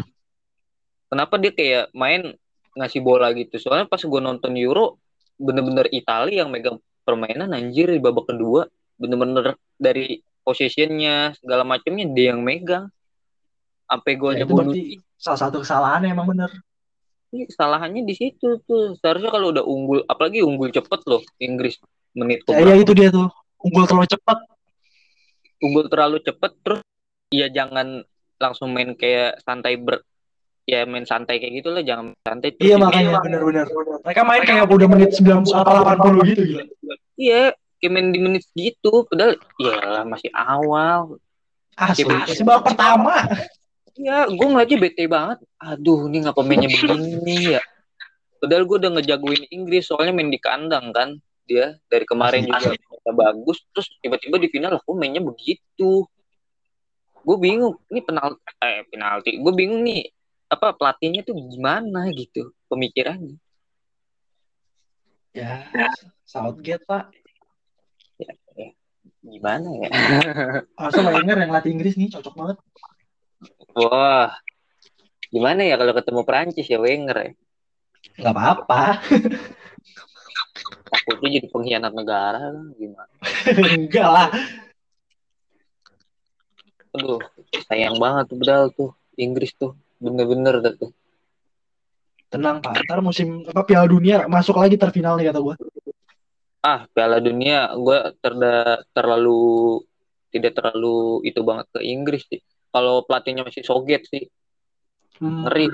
Kenapa 1.10 1.34
dia 1.42 1.50
kayak 1.50 1.90
main 1.90 2.38
ngasih 2.78 3.02
bola 3.02 3.34
gitu? 3.34 3.58
Soalnya 3.58 3.90
pas 3.90 3.98
gue 3.98 4.20
nonton 4.22 4.54
Euro 4.54 5.02
bener-bener 5.34 5.90
Italia 5.90 6.46
yang 6.46 6.54
megang 6.54 6.78
permainan 7.02 7.50
anjir 7.50 7.90
di 7.90 7.98
babak 7.98 8.30
kedua 8.30 8.68
bener-bener 9.00 9.56
dari 9.80 10.20
possessionnya 10.44 11.32
segala 11.40 11.64
macamnya 11.64 12.04
dia 12.12 12.36
yang 12.36 12.44
megang 12.44 12.92
sampai 13.88 14.12
Ya, 14.14 14.44
itu 14.44 14.52
berarti 14.54 14.80
Bonucci 14.80 14.82
salah 15.20 15.40
satu 15.40 15.56
kesalahan 15.64 16.06
emang 16.06 16.28
bener. 16.30 16.50
Ini 17.30 17.46
kesalahannya 17.46 18.02
di 18.04 18.14
situ 18.14 18.60
tuh 18.68 18.94
seharusnya 19.00 19.30
kalau 19.32 19.50
udah 19.50 19.64
unggul 19.64 20.04
apalagi 20.06 20.44
unggul 20.44 20.70
cepet 20.70 21.00
loh 21.06 21.22
Inggris 21.40 21.78
menit 22.14 22.42
Ya, 22.46 22.60
ya 22.62 22.74
itu 22.78 22.92
dia 22.94 23.08
tuh. 23.10 23.30
Unggul 23.60 23.84
terlalu 23.88 24.08
cepat. 24.08 24.38
Unggul 25.60 25.86
terlalu 25.86 26.18
cepet 26.20 26.52
terus 26.60 26.80
ya 27.30 27.46
jangan 27.48 28.02
langsung 28.36 28.72
main 28.72 28.96
kayak 28.96 29.38
santai 29.40 29.76
ber 29.76 30.00
ya 30.64 30.84
main 30.84 31.04
santai 31.04 31.36
kayak 31.36 31.60
gitu 31.60 31.68
lah 31.70 31.82
jangan 31.82 32.16
santai 32.20 32.54
terus 32.54 32.66
Iya 32.66 32.76
juga- 32.76 32.84
makanya 32.88 33.20
bener-bener. 33.20 33.66
Mereka 34.00 34.22
main 34.22 34.42
kayak 34.42 34.64
udah 34.66 34.88
menit 34.88 35.10
90 35.12 35.52
atau 35.52 35.72
80 35.82 36.28
gitu 36.30 36.42
gila. 36.46 36.64
iya 37.16 37.42
kayak 37.76 37.92
main 37.92 38.08
di 38.08 38.20
menit 38.20 38.44
gitu 38.52 39.04
padahal 39.04 39.34
ya 39.58 39.78
masih 40.04 40.30
awal 40.32 41.20
Asli. 41.74 42.04
Iya, 42.04 42.28
Masih 42.28 42.44
babak 42.44 42.62
pertama. 42.68 43.14
Iya, 43.96 44.28
gue 44.28 44.46
ngeliatnya 44.46 44.78
bete 44.78 45.04
banget. 45.08 45.38
Aduh, 45.56 46.12
ini 46.12 46.20
ngapa 46.20 46.40
mainnya 46.44 46.68
begini 46.68 47.56
ya? 47.56 47.62
Padahal 48.36 48.68
gue 48.68 48.76
udah 48.80 48.90
ngejagoin 48.96 49.44
Inggris, 49.48 49.88
soalnya 49.88 50.12
main 50.12 50.28
di 50.28 50.36
kandang 50.36 50.92
kan. 50.92 51.16
Dia 51.48 51.76
dari 51.90 52.04
kemarin 52.06 52.46
juga 52.46 52.72
mainnya 52.74 53.14
bagus, 53.14 53.58
terus 53.74 53.86
tiba-tiba 54.00 54.36
di 54.38 54.48
final 54.52 54.78
aku 54.78 54.94
mainnya 54.94 55.22
begitu. 55.22 56.06
Gue 57.20 57.36
bingung, 57.36 57.76
ini 57.92 58.00
penalti, 58.00 58.40
eh 58.64 58.84
penalti. 58.88 59.36
Gue 59.36 59.52
bingung 59.52 59.84
nih, 59.84 60.08
apa 60.48 60.72
pelatihnya 60.72 61.22
tuh 61.22 61.36
gimana 61.36 62.08
gitu 62.10 62.50
pemikirannya. 62.70 63.36
Ya, 65.30 65.68
Southgate 66.26 66.82
pak. 66.86 67.14
Gimana 69.20 69.68
ya? 69.84 69.88
Masa 70.80 71.04
Wenger 71.04 71.36
yang 71.38 71.52
latih 71.52 71.70
Inggris 71.76 71.94
nih 71.94 72.08
cocok 72.08 72.34
banget. 72.34 72.56
Wah, 73.76 74.32
gimana 75.28 75.60
ya 75.62 75.76
kalau 75.76 75.92
ketemu 75.92 76.20
Perancis 76.24 76.66
ya 76.66 76.80
Wenger 76.80 77.16
ya? 77.20 77.32
Gak 78.20 78.32
apa-apa. 78.32 78.82
Takutnya 80.90 81.28
jadi 81.40 81.46
pengkhianat 81.48 81.92
negara 81.94 82.50
gimana? 82.76 83.12
Enggak 83.78 84.08
lah. 84.08 84.28
Aduh, 86.98 87.22
sayang 87.70 87.96
banget 88.02 88.24
tuh 88.26 88.36
bedal 88.38 88.62
tuh 88.74 88.90
Inggris 89.14 89.54
tuh, 89.54 89.78
bener-bener 90.02 90.58
dah 90.58 90.74
tuh. 90.74 90.90
Tenang 92.30 92.62
pak. 92.62 92.82
Ntar 92.86 93.02
musim 93.02 93.46
apa 93.46 93.62
Piala 93.66 93.86
Dunia 93.90 94.26
masuk 94.26 94.58
lagi 94.58 94.78
terfinal 94.78 95.18
nih 95.18 95.30
kata 95.30 95.38
gue. 95.42 95.56
Ah, 96.62 96.86
Piala 96.90 97.18
Dunia 97.22 97.70
gue 97.74 97.98
terda 98.18 98.82
terlalu 98.94 99.82
tidak 100.30 100.58
terlalu 100.58 101.26
itu 101.26 101.42
banget 101.42 101.66
ke 101.74 101.80
Inggris 101.82 102.22
sih. 102.26 102.38
Kalau 102.70 103.02
pelatihnya 103.02 103.42
masih 103.42 103.66
Soget 103.66 104.06
sih, 104.06 104.30
Hmm. 105.20 105.44
ngeri. 105.44 105.68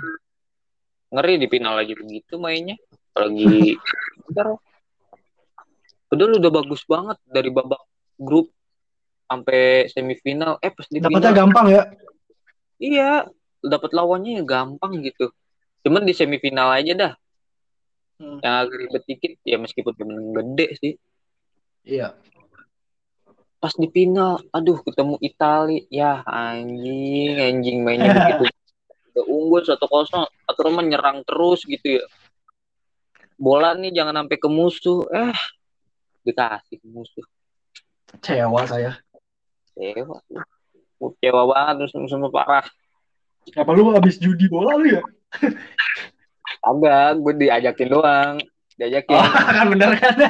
Ngeri 1.14 1.35
di 1.38 1.46
final 1.46 1.79
aja 1.79 1.94
begitu 1.94 2.35
mainnya. 2.42 2.75
Apalagi 3.14 3.79
ntar 4.35 4.59
Padahal 6.07 6.38
udah 6.38 6.51
bagus 6.55 6.83
banget 6.87 7.19
dari 7.27 7.51
babak 7.51 7.83
grup 8.16 8.51
sampai 9.27 9.90
semifinal. 9.90 10.57
Eh 10.62 10.71
pas 10.71 10.87
di 10.87 11.03
Dapatnya 11.03 11.35
final, 11.35 11.38
gampang 11.45 11.66
ya. 11.69 11.83
iya 12.79 13.11
dapat 13.64 13.90
lawannya 13.90 14.38
ya 14.38 14.45
gampang 14.47 15.03
gitu. 15.03 15.33
Cuman 15.83 16.07
di 16.07 16.14
semifinal 16.14 16.71
aja 16.75 16.95
dah 16.95 17.12
Hmm. 18.16 18.40
yang 18.40 18.64
agak 18.64 18.77
ribet 18.81 19.03
dikit 19.05 19.33
ya 19.45 19.61
meskipun 19.61 19.92
temen 19.92 20.33
gede 20.33 20.66
sih. 20.81 20.92
Iya. 21.85 22.16
Pas 23.61 23.77
di 23.77 23.92
final, 23.92 24.40
aduh 24.49 24.81
ketemu 24.81 25.21
Itali, 25.21 25.85
ya 25.92 26.25
anjing 26.25 27.37
anjing 27.37 27.85
mainnya 27.85 28.16
begitu. 28.16 28.49
Udah 29.12 29.25
unggul 29.29 29.61
satu 29.69 29.85
kosong, 29.85 30.25
atau 30.49 30.73
menyerang 30.73 31.29
terus 31.29 31.64
gitu 31.69 32.01
ya. 32.01 32.05
Bola 33.37 33.77
nih 33.77 33.92
jangan 33.92 34.25
sampai 34.25 34.38
ke 34.40 34.49
musuh, 34.49 35.05
eh 35.12 35.37
dikasih 36.26 36.82
musuh. 36.90 37.22
Kecewa 38.10 38.66
saya. 38.66 38.98
Kecewa. 39.78 40.18
Kecewa 40.98 41.42
banget 41.46 41.86
semua, 41.94 42.10
semua 42.10 42.30
parah. 42.34 42.66
Apa 43.54 43.70
lu 43.70 43.94
habis 43.94 44.18
judi 44.18 44.50
bola 44.50 44.74
lu 44.74 44.98
ya? 44.98 45.02
Agak, 46.66 47.22
gue 47.22 47.46
diajakin 47.46 47.88
doang. 47.94 48.34
Diajakin. 48.74 49.14
Oh, 49.14 49.22
kan 49.56 49.66
bener 49.70 49.94
kan? 50.02 50.14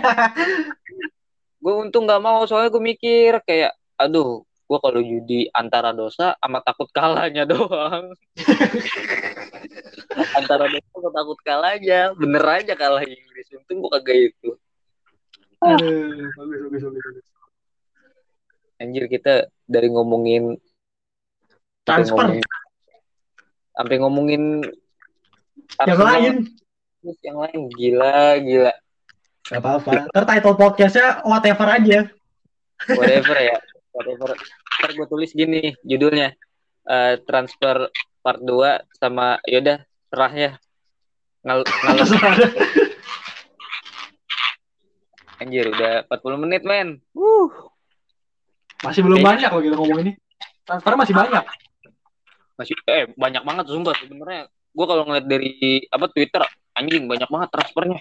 Gue 1.67 1.75
untung 1.83 2.07
gak 2.07 2.23
mau, 2.23 2.47
soalnya 2.47 2.71
gue 2.71 2.79
mikir 2.79 3.43
kayak, 3.43 3.75
aduh, 3.99 4.47
gue 4.47 4.79
kalau 4.79 5.03
judi 5.03 5.51
antara 5.51 5.91
dosa 5.91 6.39
sama 6.39 6.63
takut 6.63 6.87
kalahnya 6.95 7.43
doang. 7.43 8.15
antara 10.39 10.71
dosa 10.71 10.87
sama 10.95 11.11
takut 11.11 11.39
kalahnya. 11.43 12.15
Bener 12.15 12.45
aja 12.45 12.79
kalah 12.79 13.03
Inggris. 13.03 13.51
Untung 13.55 13.83
gue 13.83 13.91
kagak 13.99 14.19
itu. 14.31 14.51
Aduh, 15.65 16.29
bagus, 16.37 16.61
bagus, 16.69 16.83
bagus, 16.85 17.03
bagus. 17.05 17.27
Anjir 18.77 19.05
kita 19.09 19.49
dari 19.65 19.89
ngomongin 19.89 20.53
sampai 20.53 21.87
Transfer 21.87 22.27
ngomongin, 22.29 22.45
sampai 23.73 23.97
ngomongin 23.97 24.43
yang 25.87 25.97
Arsenal, 25.97 26.07
lain. 26.13 26.37
terus 27.01 27.19
yang 27.25 27.39
lain 27.41 27.61
gila 27.73 28.19
gila 28.43 28.73
Gak 29.47 29.63
apa-apa. 29.63 30.11
Ntar 30.11 30.25
title 30.27 30.57
podcastnya 30.59 31.23
whatever 31.23 31.67
aja. 31.71 32.01
whatever 32.93 33.37
ya 33.41 33.57
whatever 33.97 34.37
ntar 34.37 34.91
gue 34.93 35.07
tulis 35.09 35.33
gini 35.33 35.73
judulnya 35.81 36.37
eh, 36.85 37.15
transfer 37.25 37.89
part 38.21 38.43
2 38.45 38.53
sama 39.01 39.41
yaudah 39.49 39.81
serahnya 40.13 40.61
Ngal 41.41 41.63
ngalor 41.87 42.09
anjir 45.37 45.69
udah 45.69 46.05
40 46.07 46.43
menit 46.43 46.63
men 46.63 46.89
uh 47.13 47.49
Masih 48.79 49.01
belum 49.01 49.21
banyak 49.21 49.49
loh 49.49 49.61
kita 49.61 49.73
ngomong 49.75 49.99
ini. 50.01 50.13
Transfer 50.63 50.93
masih 50.95 51.15
banyak. 51.15 51.45
masih 52.55 52.73
eh 52.87 53.05
banyak 53.13 53.43
banget 53.43 53.65
sumpah 53.67 53.93
sebenarnya 53.95 54.43
gue 54.49 54.87
kalau 54.87 55.05
ngeliat 55.05 55.25
dari 55.25 55.53
apa 55.87 56.09
Twitter 56.09 56.41
anjing 56.73 57.05
banyak 57.05 57.25
banget 57.27 57.49
transfernya 57.51 58.01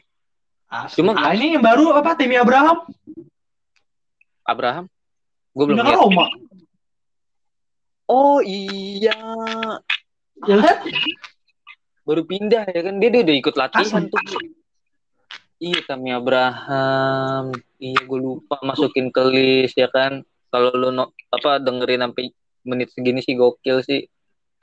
Asli. 0.66 0.98
Cuma- 0.98 1.14
ah, 1.14 1.32
ini 1.32 1.56
yang 1.56 1.64
baru 1.64 1.92
apa 1.92 2.16
Timmy 2.16 2.36
Abraham 2.36 2.88
Abraham 4.44 4.86
gue 5.52 5.64
belum 5.66 5.78
lihat 5.78 5.96
Roma. 5.98 6.26
oh 8.06 8.40
iya 8.40 9.16
Ya 10.42 10.56
kan? 10.58 10.78
baru 12.04 12.22
pindah 12.22 12.64
ya 12.66 12.82
kan 12.82 12.96
dia, 12.98 13.10
dia 13.10 13.22
udah 13.24 13.36
ikut 13.36 13.56
latihan 13.56 14.04
Asli. 14.04 14.12
tuh 14.12 14.22
iya 15.60 15.80
Tami 15.84 16.12
Abraham. 16.12 17.56
Iya 17.80 18.00
gue 18.04 18.20
lupa 18.20 18.60
masukin 18.64 19.12
ke 19.12 19.22
list 19.30 19.76
ya 19.76 19.88
kan? 19.92 20.24
Kalau 20.52 20.72
lu 20.72 20.90
no, 20.92 21.12
apa 21.32 21.60
dengerin 21.60 22.06
sampai 22.08 22.32
menit 22.66 22.90
segini 22.92 23.20
sih 23.20 23.36
gokil 23.36 23.84
sih. 23.84 24.08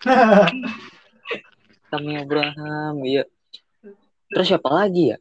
Tami 1.92 2.16
Abraham 2.16 3.04
iya. 3.04 3.28
Terus 4.32 4.48
siapa 4.48 4.68
lagi 4.72 5.12
ya? 5.12 5.18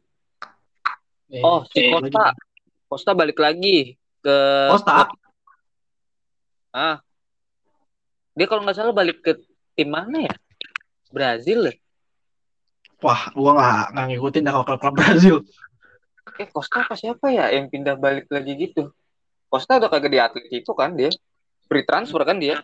Oh 1.44 1.64
si 1.68 1.88
Costa. 1.88 2.32
Costa 2.88 3.10
balik 3.16 3.40
lagi 3.40 3.96
ke 4.20 4.36
Costa. 4.72 5.08
ah. 6.72 7.00
Dia 8.32 8.48
kalau 8.48 8.64
nggak 8.64 8.76
salah 8.76 8.96
balik 8.96 9.20
ke 9.20 9.36
tim 9.76 9.92
mana 9.92 10.28
ya? 10.28 10.34
Brazil 11.12 11.68
ya? 11.68 11.74
Wah, 13.04 13.28
gua 13.34 13.50
nggak 13.58 13.84
nggak 13.92 14.06
ngikutin 14.14 14.42
dah 14.46 14.52
kalau 14.62 14.78
klub 14.80 14.94
Brazil. 14.96 15.36
Eh 16.38 16.48
Costa 16.48 16.86
apa 16.86 16.94
siapa 16.94 17.30
ya 17.34 17.50
yang 17.50 17.66
pindah 17.68 17.98
balik 17.98 18.30
lagi 18.30 18.54
gitu? 18.54 18.94
Costa 19.50 19.76
udah 19.76 19.90
kagak 19.90 20.10
di 20.10 20.18
atlet 20.22 20.46
itu 20.48 20.72
kan 20.72 20.94
dia? 20.96 21.10
Free 21.68 21.84
transfer 21.84 22.22
kan 22.24 22.40
dia? 22.40 22.62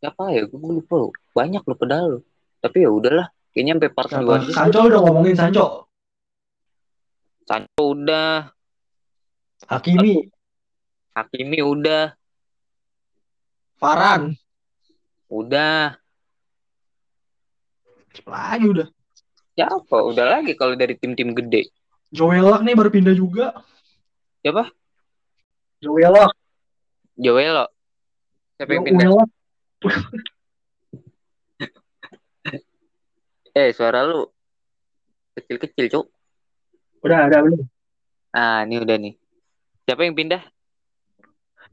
Siapa 0.00 0.32
ya? 0.32 0.48
Gue 0.48 0.80
lupa 0.80 0.96
loh. 0.96 1.12
Banyak 1.36 1.62
loh 1.62 1.78
pedal 1.78 2.04
loh. 2.18 2.22
Tapi 2.58 2.84
ya 2.84 2.90
udahlah. 2.90 3.28
Kayaknya 3.50 3.72
sampai 3.76 3.90
part 3.90 4.10
dua 4.14 4.36
Sancho 4.46 4.80
udah 4.86 5.00
ngomongin 5.02 5.34
Sancho. 5.34 5.66
Sancho 7.44 7.82
udah. 7.82 8.54
Hakimi, 9.66 10.30
Hakimi 11.12 11.60
udah. 11.60 12.14
Varane, 13.80 14.36
udah. 15.32 15.96
Lagi 18.28 18.66
udah. 18.68 18.88
Siapa 19.60 20.00
udah 20.00 20.40
lagi 20.40 20.56
kalau 20.56 20.72
dari 20.72 20.96
tim-tim 20.96 21.36
gede 21.36 21.68
Joel 22.08 22.48
Luck 22.48 22.64
nih 22.64 22.72
baru 22.72 22.88
pindah 22.88 23.12
juga. 23.12 23.52
siapa 24.40 24.72
Joel 25.84 26.16
Luck. 26.16 26.32
Joel 27.20 27.68
siapa 28.56 28.72
yang 28.72 28.88
pindah 28.88 29.28
eh 33.60 33.68
suara 33.76 34.08
lu 34.08 34.24
kecil-kecil 35.36 35.92
cuk 35.92 36.08
Udah, 37.00 37.32
ada 37.32 37.40
belum? 37.40 37.64
Nah, 38.36 38.68
ini 38.68 38.76
udah 38.76 38.96
nih. 39.00 39.16
Siapa 39.88 40.04
yang 40.04 40.12
pindah? 40.12 40.44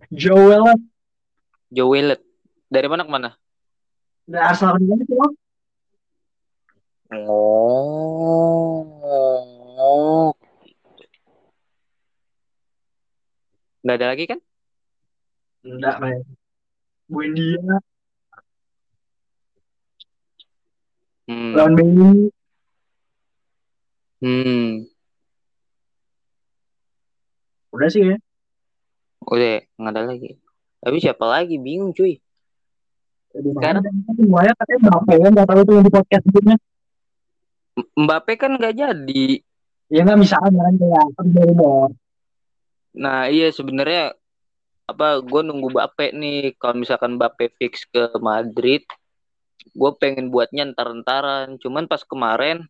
Joel 0.08 0.72
Joe 1.68 1.92
Willett. 1.92 2.24
Dari 2.72 2.88
mana 2.88 3.04
ke 3.04 3.12
mana? 3.12 3.36
dari 4.28 4.44
Arsenal 4.44 4.76
ke 4.80 5.16
mana? 5.16 5.47
Oh. 7.08 8.84
Nggak 13.84 13.96
ada 13.96 14.08
lagi 14.12 14.24
kan? 14.28 14.40
Enggak, 15.64 15.96
men. 16.04 16.20
Buendia, 17.08 17.80
Hmm. 21.28 21.56
lawan. 21.56 22.28
Hmm. 24.20 24.88
Udah 27.72 27.90
sih 27.92 28.04
ya. 28.04 28.16
Udah, 29.28 29.64
nggak 29.76 29.92
ada 29.96 30.04
lagi. 30.08 30.36
Tapi 30.84 30.98
siapa 31.00 31.24
lagi? 31.28 31.56
Bingung 31.60 31.92
cuy. 31.92 32.20
Sekarang- 33.32 33.84
makanya 33.84 34.12
semuanya 34.18 34.54
katanya 34.56 34.80
Mbappe 34.88 35.14
kan 35.20 35.32
nggak 35.36 35.48
tahu 35.48 35.62
tuh 35.68 35.74
yang 35.78 35.86
di 35.86 35.94
podcast 35.94 36.24
sebelumnya. 36.28 36.58
Mbappe 37.78 38.34
kan 38.42 38.58
nggak 38.58 38.76
jadi. 38.76 39.26
Ya 39.94 40.02
nggak 40.04 40.20
misalnya 40.20 40.62
kan 40.66 40.76
kayak. 40.82 41.06
Nah 42.98 43.30
iya 43.30 43.54
sebenarnya 43.54 44.18
apa 44.90 45.22
gue 45.22 45.42
nunggu 45.46 45.70
Mbappe 45.74 46.16
nih. 46.18 46.58
Kalau 46.58 46.76
misalkan 46.82 47.22
Mbappe 47.22 47.54
fix 47.62 47.86
ke 47.86 48.10
Madrid 48.18 48.84
gue 49.78 49.92
pengen 50.00 50.34
buatnya 50.34 50.66
entar-entaran 50.66 51.60
cuman 51.62 51.86
pas 51.86 52.02
kemarin 52.02 52.66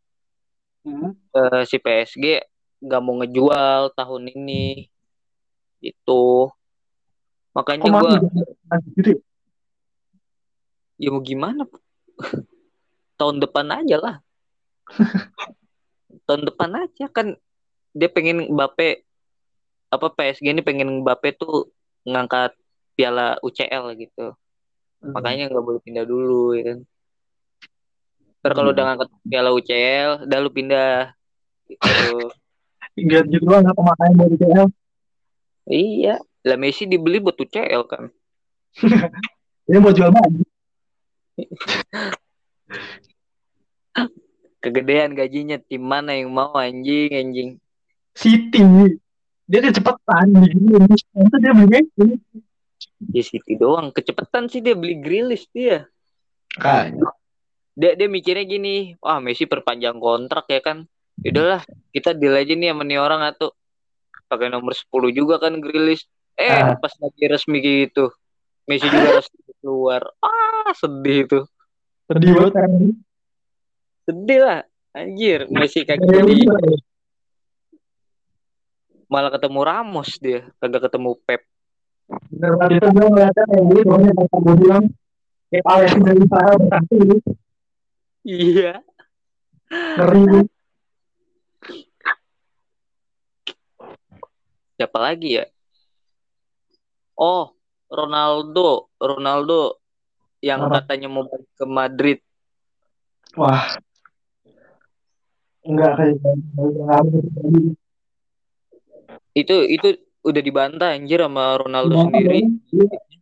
Hmm. 0.88 1.12
eh, 1.36 1.68
si 1.68 1.84
PSG 1.84 2.48
nggak 2.80 3.02
mau 3.04 3.20
ngejual 3.20 3.92
tahun 3.92 4.24
ini. 4.32 4.88
Itu 5.84 6.48
makanya 7.52 7.92
gue 7.92 8.14
ya 10.96 11.10
mau 11.12 11.20
gimana? 11.20 11.68
Tahun 13.20 13.38
depan 13.42 13.68
aja 13.74 13.98
lah 13.98 14.16
tahun 16.24 16.42
depan 16.46 16.70
aja 16.78 17.06
kan 17.08 17.34
dia 17.92 18.08
pengen 18.08 18.48
Mbappe 18.48 19.04
apa 19.88 20.06
PSG 20.10 20.48
ini 20.48 20.60
pengen 20.60 21.02
Mbappe 21.02 21.34
tuh 21.34 21.72
ngangkat 22.04 22.52
piala 22.94 23.40
UCL 23.40 23.96
gitu 23.98 24.36
Hmm. 24.98 25.14
makanya 25.14 25.48
nggak 25.48 25.62
boleh 25.62 25.78
pindah 25.78 26.04
dulu 26.04 26.52
ya 26.52 26.62
kan 26.68 26.78
Ntar 28.40 28.52
kalau 28.52 28.68
Hmm. 28.68 28.74
udah 28.74 28.84
ngangkat 28.84 29.08
piala 29.24 29.50
UCL 29.52 30.10
udah 30.26 30.38
lu 30.42 30.50
pindah 30.50 31.14
gitu 31.70 32.34
Gak 33.06 33.24
gitu 33.30 33.46
doang 33.46 33.62
nggak 33.62 33.78
pemakaian 33.78 34.16
dari 34.18 34.36
CL. 34.36 34.68
iya 35.70 36.16
lah 36.42 36.58
Messi 36.58 36.84
dibeli 36.84 37.20
buat 37.20 37.36
UCL 37.36 37.82
kan 37.86 38.04
Ini 39.70 39.78
mau 39.78 39.92
jual 39.92 40.10
baju. 40.10 40.42
kegedean 44.60 45.14
gajinya. 45.14 45.58
Tim 45.62 45.84
mana 45.84 46.14
yang 46.18 46.34
mau 46.34 46.54
anjing 46.56 47.12
anjing. 47.14 47.50
City. 48.14 48.98
Dia 49.48 49.62
kecepatan 49.64 50.28
di 50.44 50.48
Grealish. 50.52 51.06
Itu 51.16 51.36
dia 51.40 51.54
beli 51.56 51.80
di 52.98 53.22
City 53.22 53.54
doang. 53.56 53.94
Kecepatan 53.94 54.50
sih 54.52 54.60
dia 54.60 54.74
beli 54.74 54.98
Grealish 55.00 55.48
dia. 55.54 55.86
Kan. 56.58 56.98
dia 57.78 57.94
dia 57.94 58.10
mikirnya 58.10 58.42
gini 58.42 58.98
wah 58.98 59.22
Messi 59.22 59.46
perpanjang 59.46 60.02
kontrak 60.02 60.50
ya 60.50 60.60
kan. 60.66 60.90
Udahlah 61.22 61.62
kita 61.94 62.18
deal 62.18 62.34
aja 62.34 62.58
nih 62.58 62.74
sama 62.74 62.82
nih 62.82 62.98
orang 62.98 63.22
atau 63.22 63.54
pakai 64.26 64.50
nomor 64.50 64.74
10 64.74 65.14
juga 65.14 65.38
kan 65.38 65.54
Grealish. 65.62 66.10
Eh 66.34 66.50
Ah. 66.50 66.74
pas 66.74 66.94
lagi 66.98 67.24
resmi 67.30 67.62
gitu. 67.62 68.10
Messi 68.66 68.90
juga 68.90 69.10
resmi 69.22 69.40
keluar. 69.62 70.02
Ah 70.20 70.74
sedih 70.74 71.30
tuh 71.30 71.44
Sedih 72.10 72.34
banget 72.34 72.58
sedih 74.08 74.40
lah 74.40 74.60
anjir 74.96 75.46
Messi 75.52 75.84
kagak 75.84 76.08
jadi 76.08 76.48
malah 79.12 79.32
ketemu 79.36 79.60
Ramos 79.62 80.10
dia 80.24 80.48
kagak 80.64 80.88
ketemu 80.88 81.20
Pep 81.28 81.44
Bener 82.08 82.56
banget 82.56 82.80
itu 82.80 82.88
gue 82.88 83.04
ngeliatnya 83.04 83.44
kayak 83.52 83.66
gitu. 83.68 83.84
Pokoknya 83.84 84.12
kata 84.16 84.38
gue 84.40 84.56
bilang. 84.64 84.86
Kayak 85.52 85.66
Alexis 85.68 86.04
dari 86.08 86.24
Sarah 86.32 86.56
berarti. 86.56 87.00
iya 88.28 88.74
Ngeri. 89.72 90.44
siapa 94.78 95.00
lagi 95.02 95.42
ya 95.42 95.46
oh 97.18 97.50
Ronaldo 97.90 98.94
Ronaldo 99.02 99.82
yang 100.38 100.70
katanya 100.70 101.10
mau 101.10 101.26
balik 101.26 101.50
ke 101.58 101.66
Madrid 101.66 102.20
Wah. 103.34 103.74
Enggak 105.68 105.92
kayak 106.00 106.16
itu 109.38 109.56
itu 109.70 109.88
udah 110.26 110.42
dibantah 110.42 110.96
anjir 110.98 111.22
sama 111.22 111.60
Ronaldo 111.62 111.94
Iya, 111.94 112.04
sendiri 112.10 112.40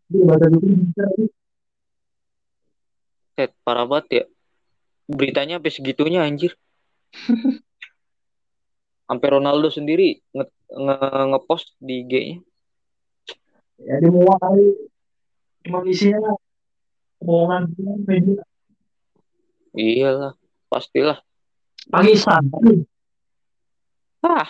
bisa. 0.10 1.06
Set, 3.36 3.52
parah 3.68 3.84
banget 3.84 4.08
ya. 4.08 4.24
Beritanya 5.12 5.60
sampai 5.60 5.74
segitunya 5.74 6.24
anjir. 6.24 6.56
Sampai 9.06 9.38
Ronaldo 9.38 9.70
sendiri 9.70 10.18
nge, 10.34 10.50
nge 10.66 10.98
ngepost 11.30 11.78
di 11.78 12.02
IG-nya 12.02 12.42
Ya 13.86 14.02
dia 14.02 14.10
mau 14.10 14.34
kali. 14.42 14.90
Cuma 15.62 15.86
isinya 15.86 16.34
omongan 17.22 17.70
media 18.10 18.42
iyalah 19.76 20.34
pastilah 20.72 21.20
Pakistan. 21.86 22.44
ah 24.22 24.50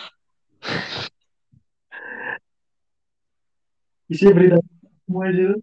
Isi 4.06 4.30
berita 4.30 4.62
semua 5.04 5.26
itu. 5.28 5.58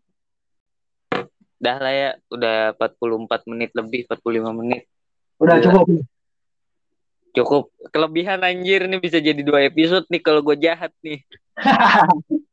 dah 1.58 1.80
lah 1.80 1.94
ya 1.96 2.10
udah 2.28 2.76
44 2.76 3.48
menit 3.48 3.72
lebih 3.72 4.04
45 4.06 4.60
menit 4.60 4.84
Udah 5.40 5.58
Gila. 5.58 5.66
cukup. 5.72 5.88
cukup 7.34 7.64
kelebihan 7.90 8.44
anjir 8.44 8.84
nih 8.84 9.00
bisa 9.00 9.18
jadi 9.18 9.40
dua 9.40 9.64
episode 9.64 10.04
nih 10.12 10.20
kalau 10.20 10.44
gue 10.44 10.60
jahat 10.60 10.92
nih 11.00 11.24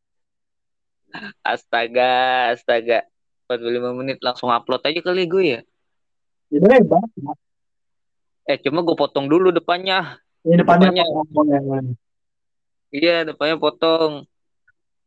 astaga 1.42 2.12
astaga 2.54 3.02
45 3.50 3.98
menit 3.98 4.22
langsung 4.22 4.46
upload 4.48 4.80
aja 4.86 5.02
kali 5.02 5.26
gue 5.26 5.44
ya 5.44 5.60
hebat. 6.54 7.02
Eh 8.50 8.58
cuma 8.58 8.82
gue 8.82 8.96
potong 8.98 9.30
dulu 9.30 9.54
depannya 9.54 10.18
Ini 10.42 10.58
depannya 10.58 10.90
iya 12.90 13.22
depannya 13.22 13.56
potong 13.56 14.26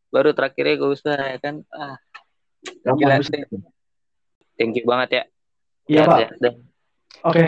baru 0.07 0.31
terakhirnya 0.31 0.79
gue 0.79 0.89
usah 0.93 1.17
ya 1.17 1.37
kan 1.37 1.55
ah 1.69 1.99
Gila, 2.63 3.19
Gampang 3.19 3.19
bisa. 3.19 3.59
thank 4.55 4.71
you 4.73 4.85
banget 4.87 5.09
ya 5.11 5.23
Iya 5.83 6.01
pak. 6.07 6.19
Oke. 7.23 7.43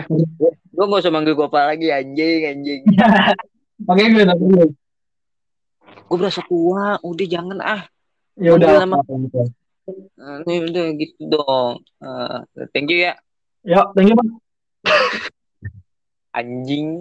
gue 0.68 0.84
gak 0.84 1.00
usah 1.00 1.08
manggil 1.08 1.32
gue 1.32 1.48
apa 1.48 1.72
lagi 1.72 1.88
anjing 1.88 2.40
anjing 2.44 2.80
Oke 3.90 4.02
gue 4.04 4.24
dulu. 4.26 4.64
gue 6.06 6.16
berasa 6.16 6.44
tua 6.44 7.00
udah 7.00 7.26
jangan 7.26 7.58
ah 7.60 7.82
Ya 8.36 8.52
udah. 8.52 8.84
Nama- 8.84 9.00
apa-apa. 9.00 9.48
Ah, 10.20 10.44
ini 10.44 10.68
udah 10.68 10.86
gitu 10.92 11.22
dong 11.24 11.80
Ah, 11.96 12.44
thank 12.76 12.92
you 12.92 13.00
ya 13.00 13.16
Ya, 13.64 13.82
thank 13.96 14.12
you 14.12 14.14
pak. 14.14 14.26
Anjing. 16.36 17.00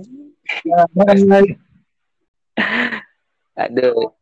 Aduh. 3.60 4.16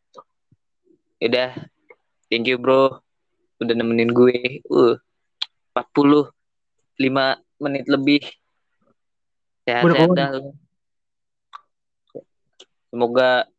Udah 1.22 1.54
thank 2.28 2.50
you 2.50 2.58
bro. 2.58 2.98
Udah 3.62 3.78
nemenin 3.78 4.10
gue. 4.10 4.66
Uh 4.66 4.98
45 5.78 6.34
menit 7.62 7.86
lebih. 7.86 8.26
Sehat-sehat 9.64 10.10
dah 10.18 10.30
semoga 12.94 13.50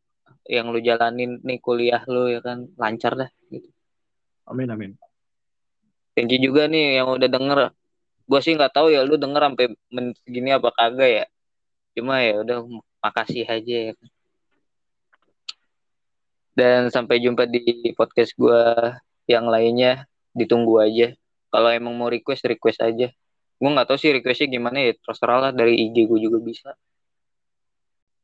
yang 0.47 0.71
lu 0.71 0.79
jalanin 0.79 1.43
nih 1.43 1.59
kuliah 1.59 1.99
lu 2.07 2.31
ya 2.31 2.39
kan 2.39 2.71
lancar 2.79 3.19
dah 3.19 3.27
gitu. 3.51 3.67
Amin 4.47 4.71
amin. 4.71 4.91
thank 6.15 6.31
you 6.31 6.39
juga 6.39 6.71
nih 6.71 7.03
yang 7.03 7.11
udah 7.11 7.27
denger. 7.27 7.59
Gue 8.23 8.39
sih 8.39 8.55
nggak 8.55 8.71
tahu 8.71 8.95
ya 8.95 9.03
lu 9.03 9.19
denger 9.19 9.51
sampai 9.51 9.75
menit 9.91 10.15
segini 10.23 10.55
apa 10.55 10.71
kagak 10.71 11.11
ya 11.11 11.25
cuma 11.95 12.19
ya 12.21 12.43
udah 12.43 12.57
makasih 12.99 13.47
aja 13.47 13.75
ya. 13.89 13.93
Dan 16.55 16.87
sampai 16.87 17.19
jumpa 17.19 17.43
di 17.47 17.91
podcast 17.95 18.31
gue 18.39 18.61
yang 19.27 19.47
lainnya 19.47 20.07
ditunggu 20.31 20.79
aja. 20.79 21.15
Kalau 21.51 21.69
emang 21.71 21.95
mau 21.95 22.07
request 22.11 22.47
request 22.47 22.79
aja. 22.83 23.11
Gue 23.55 23.69
nggak 23.71 23.87
tahu 23.87 23.97
sih 23.99 24.11
requestnya 24.11 24.47
gimana 24.51 24.83
ya 24.83 24.91
terserah 24.99 25.39
lah 25.49 25.51
dari 25.55 25.79
IG 25.87 26.07
gue 26.07 26.19
juga 26.19 26.39
bisa. 26.43 26.75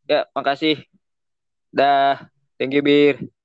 Ya 0.08 0.28
makasih. 0.36 0.84
Dah. 1.72 2.28
Thank 2.60 2.78
you, 2.78 2.84
Bir. 2.84 3.41